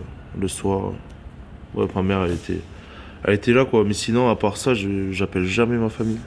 le 0.40 0.48
soir. 0.48 0.92
Ouais, 1.74 1.86
ma 1.94 2.02
mère, 2.02 2.24
elle 2.24 2.32
était, 2.32 2.60
elle 3.24 3.34
était 3.34 3.52
là, 3.52 3.64
quoi. 3.64 3.84
Mais 3.84 3.92
sinon, 3.92 4.28
à 4.28 4.34
part 4.34 4.56
ça, 4.56 4.72
j'appelle 5.10 5.44
jamais 5.44 5.76
ma 5.76 5.88
famille. 5.88 6.18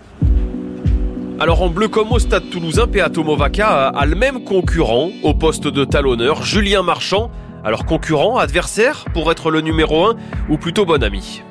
Alors 1.39 1.61
en 1.61 1.69
bleu 1.69 1.89
comme 1.89 2.11
au 2.11 2.19
stade 2.19 2.49
toulousain, 2.49 2.87
Peato 2.87 3.23
Movaca 3.23 3.87
a 3.89 4.05
le 4.05 4.15
même 4.15 4.45
concurrent 4.45 5.09
au 5.23 5.33
poste 5.33 5.67
de 5.67 5.83
talonneur, 5.83 6.43
Julien 6.43 6.83
Marchand. 6.83 7.31
Alors 7.65 7.85
concurrent, 7.85 8.39
adversaire 8.39 9.05
pour 9.13 9.31
être 9.31 9.49
le 9.49 9.61
numéro 9.61 10.07
1 10.07 10.17
ou 10.49 10.57
plutôt 10.57 10.85
bon 10.85 11.01
ami? 11.01 11.43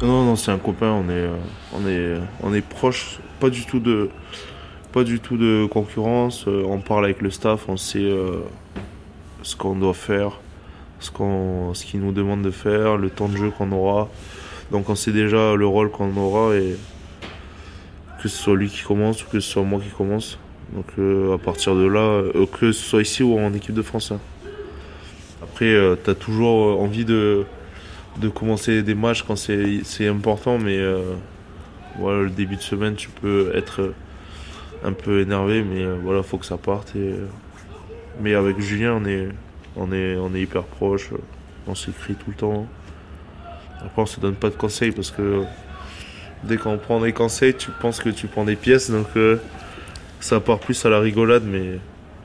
Non, 0.00 0.24
non, 0.24 0.36
c'est 0.36 0.52
un 0.52 0.58
copain, 0.58 0.92
on 0.92 1.08
est, 1.10 1.14
euh, 1.14 1.34
on 1.74 1.88
est, 1.88 2.20
on 2.44 2.54
est 2.54 2.60
proche, 2.60 3.18
pas 3.40 3.50
du 3.50 3.66
tout 3.66 3.80
de, 3.80 4.10
pas 4.92 5.02
du 5.02 5.18
tout 5.18 5.36
de 5.36 5.66
concurrence. 5.68 6.44
Euh, 6.46 6.62
on 6.68 6.78
parle 6.78 7.04
avec 7.04 7.20
le 7.20 7.30
staff, 7.30 7.68
on 7.68 7.76
sait 7.76 7.98
euh, 7.98 8.44
ce 9.42 9.56
qu'on 9.56 9.74
doit 9.74 9.92
faire, 9.92 10.38
ce 11.00 11.10
qu'on, 11.10 11.74
ce 11.74 11.84
qu'il 11.84 11.98
nous 11.98 12.12
demande 12.12 12.42
de 12.42 12.52
faire, 12.52 12.96
le 12.96 13.10
temps 13.10 13.28
de 13.28 13.36
jeu 13.36 13.50
qu'on 13.50 13.72
aura. 13.72 14.08
Donc 14.70 14.88
on 14.88 14.94
sait 14.94 15.12
déjà 15.12 15.56
le 15.56 15.66
rôle 15.66 15.90
qu'on 15.90 16.16
aura 16.16 16.54
et 16.54 16.76
que 18.22 18.28
ce 18.28 18.40
soit 18.40 18.54
lui 18.54 18.68
qui 18.68 18.84
commence 18.84 19.24
ou 19.24 19.26
que 19.26 19.40
ce 19.40 19.50
soit 19.50 19.64
moi 19.64 19.80
qui 19.80 19.90
commence. 19.90 20.38
Donc 20.74 20.86
à 21.34 21.38
partir 21.38 21.74
de 21.74 21.86
là, 21.86 22.22
que 22.52 22.70
ce 22.70 22.84
soit 22.84 23.02
ici 23.02 23.24
ou 23.24 23.36
en 23.36 23.52
équipe 23.52 23.74
de 23.74 23.82
France. 23.82 24.12
Hein. 24.12 24.20
Après, 25.60 25.74
euh, 25.74 25.94
tu 26.02 26.08
as 26.08 26.14
toujours 26.14 26.70
euh, 26.70 26.82
envie 26.82 27.04
de, 27.04 27.44
de 28.16 28.30
commencer 28.30 28.82
des 28.82 28.94
matchs 28.94 29.24
quand 29.24 29.36
c'est 29.36 30.08
important, 30.08 30.58
mais 30.58 30.78
euh, 30.78 31.12
voilà, 31.98 32.22
le 32.22 32.30
début 32.30 32.56
de 32.56 32.62
semaine, 32.62 32.94
tu 32.94 33.10
peux 33.10 33.52
être 33.54 33.92
un 34.82 34.94
peu 34.94 35.20
énervé, 35.20 35.62
mais 35.62 35.84
voilà, 36.02 36.22
faut 36.22 36.38
que 36.38 36.46
ça 36.46 36.56
parte. 36.56 36.94
mais 38.22 38.32
avec 38.34 38.58
Julien, 38.58 39.02
on 39.02 39.04
est, 39.04 39.28
on 39.76 39.92
est, 39.92 40.16
on 40.16 40.34
est 40.34 40.40
hyper 40.40 40.62
proche, 40.62 41.10
on 41.66 41.74
s'écrit 41.74 42.14
tout 42.14 42.30
le 42.30 42.36
temps. 42.36 42.66
Après, 43.84 44.00
on 44.00 44.06
se 44.06 44.18
donne 44.18 44.36
pas 44.36 44.48
de 44.48 44.56
conseils 44.56 44.92
parce 44.92 45.10
que 45.10 45.42
Dès 46.42 46.56
qu'on 46.56 46.78
prend 46.78 47.02
des 47.02 47.12
conseils, 47.12 47.52
tu 47.52 47.70
penses 47.70 48.00
que 48.00 48.08
tu 48.08 48.28
prends 48.28 48.46
des 48.46 48.56
pièces, 48.56 48.90
donc 48.90 49.08
ça 50.20 50.40
part 50.40 50.58
plus 50.58 50.86
à 50.86 50.88
la 50.88 51.00
rigolade, 51.00 51.42
mais, 51.44 51.78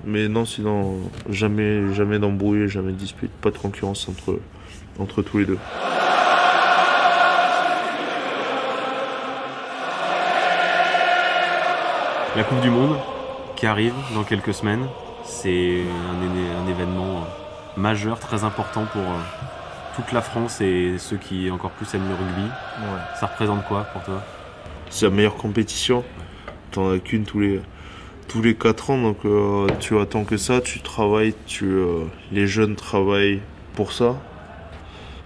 mais 0.06 0.28
non, 0.28 0.46
sinon, 0.46 1.00
jamais, 1.30 1.94
jamais 1.94 2.20
d'embrouille, 2.20 2.68
jamais 2.68 2.92
de 2.92 2.98
dispute, 2.98 3.32
pas 3.32 3.50
de 3.50 3.58
concurrence 3.58 4.08
entre, 4.08 4.40
entre 5.00 5.22
tous 5.22 5.40
les 5.40 5.46
deux. 5.46 5.58
La 12.36 12.44
Coupe 12.44 12.60
du 12.62 12.70
Monde 12.70 12.98
qui 13.56 13.66
arrive 13.66 13.94
dans 14.14 14.24
quelques 14.24 14.54
semaines, 14.54 14.86
c'est 15.24 15.82
un, 15.82 16.66
un, 16.66 16.70
événement 16.70 17.26
majeur, 17.78 18.20
très 18.20 18.44
important 18.44 18.86
pour 18.92 19.02
euh, 19.02 19.20
toute 19.96 20.12
la 20.12 20.22
France 20.22 20.62
et 20.62 20.98
ceux 20.98 21.18
qui 21.18 21.50
encore 21.50 21.72
plus 21.72 21.94
aiment 21.96 22.08
le 22.08 22.16
rugby. 22.16 22.44
Ouais. 22.44 23.00
Ça 23.20 23.28
représente 23.28 23.66
quoi 23.66 23.86
pour 23.86 24.04
toi? 24.04 24.22
C'est 24.90 25.06
la 25.06 25.12
meilleure 25.12 25.38
compétition. 25.38 26.04
T'en 26.72 26.92
as 26.92 27.00
qu'une 27.00 27.24
tous 27.24 27.40
les 27.40 27.62
tous 28.28 28.42
les 28.42 28.56
4 28.56 28.90
ans, 28.90 29.02
donc 29.02 29.18
euh, 29.26 29.68
tu 29.80 29.98
attends 29.98 30.24
que 30.24 30.38
ça, 30.38 30.62
tu 30.62 30.80
travailles, 30.80 31.34
tu, 31.46 31.66
euh, 31.66 32.06
les 32.32 32.48
jeunes 32.48 32.76
travaillent 32.76 33.42
pour 33.74 33.92
ça. 33.92 34.16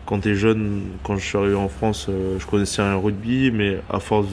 Quand 0.05 0.19
t'es 0.19 0.35
jeune, 0.35 0.83
quand 1.03 1.15
je 1.17 1.25
suis 1.25 1.37
arrivé 1.37 1.55
en 1.55 1.69
France, 1.69 2.07
euh, 2.09 2.37
je 2.39 2.45
connaissais 2.45 2.81
rien 2.81 2.95
au 2.95 3.01
rugby, 3.01 3.51
mais 3.51 3.79
à 3.89 3.99
force 3.99 4.31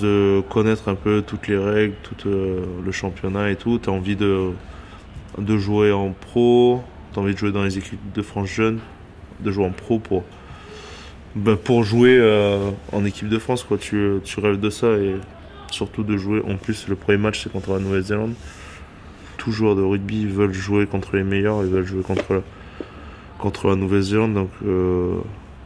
de, 0.00 0.40
connaître 0.48 0.88
un 0.88 0.94
peu 0.94 1.22
toutes 1.26 1.48
les 1.48 1.58
règles, 1.58 1.94
tout 2.02 2.28
le 2.28 2.92
championnat 2.92 3.50
et 3.50 3.56
tout, 3.56 3.78
t'as 3.78 3.90
envie 3.90 4.16
de, 4.16 4.52
jouer 5.38 5.92
en 5.92 6.10
pro, 6.10 6.82
t'as 7.12 7.20
envie 7.20 7.34
de 7.34 7.38
jouer 7.38 7.52
dans 7.52 7.64
les 7.64 7.78
équipes 7.78 8.12
de 8.14 8.22
France 8.22 8.48
jeunes, 8.48 8.78
de 9.40 9.50
jouer 9.50 9.66
en 9.66 9.72
pro 9.72 9.98
pour, 9.98 10.22
ben, 11.34 11.56
pour 11.56 11.82
jouer 11.82 12.20
en 12.92 13.04
équipe 13.04 13.28
de 13.28 13.38
France, 13.38 13.64
quoi. 13.64 13.78
Tu, 13.78 14.20
tu 14.24 14.38
rêves 14.38 14.60
de 14.60 14.70
ça 14.70 14.92
et 14.92 15.16
surtout 15.70 16.02
de 16.02 16.16
jouer. 16.16 16.42
En 16.48 16.56
plus, 16.56 16.88
le 16.88 16.96
premier 16.96 17.18
match 17.18 17.42
c'est 17.42 17.52
contre 17.52 17.72
la 17.72 17.78
Nouvelle-Zélande. 17.78 18.34
Tous 19.36 19.52
joueurs 19.52 19.76
de 19.76 19.82
rugby 19.82 20.26
veulent 20.26 20.52
jouer 20.52 20.86
contre 20.86 21.16
les 21.16 21.22
meilleurs, 21.22 21.62
ils 21.64 21.70
veulent 21.70 21.86
jouer 21.86 22.02
contre 22.02 22.34
la, 22.34 23.76
Nouvelle-Zélande, 23.76 24.34
donc 24.34 24.50
euh, 24.66 25.16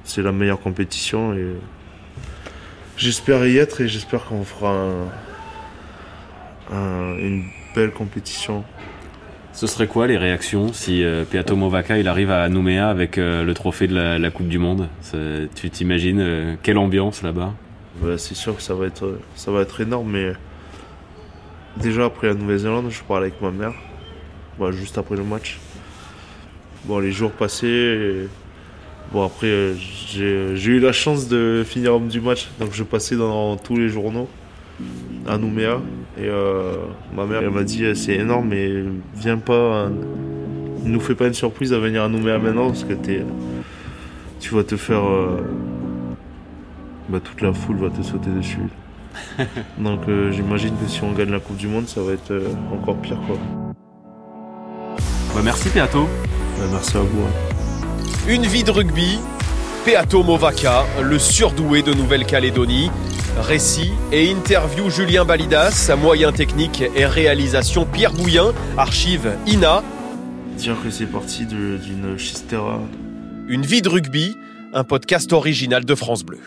c'est 0.05 0.23
la 0.23 0.33
meilleure 0.33 0.61
compétition 0.61 1.33
et 1.33 1.47
j'espère 2.97 3.47
y 3.47 3.57
être 3.57 3.81
et 3.81 3.89
j'espère 3.89 4.25
qu'on 4.25 4.45
fera 4.45 4.75
un- 6.71 6.77
un- 6.77 7.17
une 7.19 7.45
belle 7.75 7.93
compétition. 7.93 8.65
Ce 9.55 9.67
serait 9.67 9.87
quoi 9.87 10.07
les 10.07 10.17
réactions 10.17 10.73
si 10.73 11.05
euh, 11.05 11.25
Movaca 11.55 11.99
il 11.99 12.09
arrive 12.09 12.31
à 12.31 12.49
Nouméa 12.49 12.89
avec 12.89 13.19
euh, 13.19 13.45
le 13.45 13.55
trophée 13.55 13.87
de 13.87 13.95
la, 13.95 14.31
Coupe 14.31 14.49
du 14.49 14.59
Monde? 14.59 14.89
Tu 15.55 15.71
t'imagines 15.71 16.21
euh, 16.21 16.55
quelle 16.63 16.79
ambiance 16.79 17.23
là-bas? 17.23 17.53
C'est 18.17 18.35
sûr 18.35 18.57
que 18.57 18.63
ça 18.63 18.75
va 18.75 18.87
être, 18.87 19.19
ça 19.37 19.51
va 19.51 19.61
être 19.61 19.81
énorme, 19.81 20.11
mais 20.11 20.33
déjà 21.77 22.05
après 22.05 22.29
la 22.29 22.35
Nouvelle-Zélande, 22.35 22.91
je 22.91 23.03
parlais 23.03 23.27
avec 23.27 23.41
ma 23.41 23.51
mère, 23.51 23.75
Bon, 24.59 24.71
juste 24.71 24.99
après 24.99 25.17
le 25.17 25.25
match. 25.25 25.59
Bon, 26.85 26.99
les 26.99 27.13
jours 27.13 27.31
passés, 27.31 28.29
bon 29.13 29.25
après 29.25 29.75
j'ai 30.09 30.71
eu 30.71 30.81
la 30.81 30.93
chance 30.93 31.29
de 31.29 31.63
finir 31.67 31.95
homme 31.95 32.09
du 32.09 32.21
match, 32.21 32.49
donc 32.59 32.73
je 32.73 32.83
passais 32.83 33.15
dans 33.15 33.57
tous 33.57 33.77
les 33.77 33.89
journaux 33.89 34.29
à 35.27 35.39
Nouméa 35.39 35.81
et 36.19 36.27
euh, 36.27 36.75
ma 37.15 37.27
mère 37.27 37.51
m'a 37.51 37.63
dit 37.63 37.85
eh, 37.85 37.95
c'est 37.95 38.15
énorme, 38.15 38.49
mais 38.49 38.83
viens 39.15 39.39
pas, 39.39 39.89
ne 40.83 40.89
nous 40.89 41.01
fais 41.01 41.15
pas 41.15 41.27
une 41.27 41.35
surprise 41.35 41.73
à 41.73 41.79
venir 41.79 42.03
à 42.03 42.09
Nouméa 42.09 42.39
maintenant 42.39 42.69
parce 42.69 42.85
que 42.85 42.95
tu 44.41 44.55
vas 44.55 44.65
te 44.65 44.77
faire 44.77 45.05
euh, 45.05 45.41
bah, 47.13 47.21
toute 47.23 47.41
la 47.43 47.53
foule 47.53 47.77
va 47.77 47.91
te 47.91 48.03
sauter 48.03 48.31
dessus. 48.31 48.59
Donc 49.79 50.01
euh, 50.09 50.33
j'imagine 50.33 50.75
que 50.83 50.89
si 50.91 51.03
on 51.05 51.13
gagne 51.13 51.31
la 51.31 51.39
Coupe 51.41 51.57
du 51.59 51.69
Monde, 51.69 51.87
ça 51.87 52.01
va 52.03 52.13
être 52.13 52.31
euh, 52.31 52.49
encore 52.73 52.97
pire 52.97 53.19
quoi. 53.27 53.37
Bah, 55.35 55.41
Merci 55.45 55.69
Peato. 55.69 56.09
Bah, 56.59 56.65
merci 56.71 56.97
à 56.97 57.01
vous. 57.01 57.23
hein. 57.23 58.29
Une 58.29 58.43
vie 58.47 58.65
de 58.65 58.71
rugby, 58.71 59.19
Peato 59.85 60.23
Movaca, 60.23 60.85
le 61.03 61.19
surdoué 61.19 61.83
de 61.83 61.93
Nouvelle-Calédonie. 61.93 62.91
Récit 63.41 63.91
et 64.13 64.31
interview 64.31 64.91
Julien 64.91 65.25
Balidas, 65.25 65.91
moyen 65.99 66.33
technique 66.33 66.83
et 66.95 67.07
réalisation 67.07 67.87
Pierre 67.87 68.13
Bouillin, 68.13 68.53
archive 68.77 69.33
INA. 69.47 69.83
Dire 70.59 70.77
que 70.85 70.91
c'est 70.91 71.07
parti 71.07 71.47
de- 71.47 71.79
d'une 71.79 72.19
chistera 72.19 72.79
Une 73.49 73.63
vie 73.63 73.81
de 73.81 73.89
rugby, 73.89 74.37
un 74.75 74.85
podcast 74.85 75.33
original 75.33 75.85
de 75.87 75.95
France 75.95 76.25
Bleu. 76.25 76.41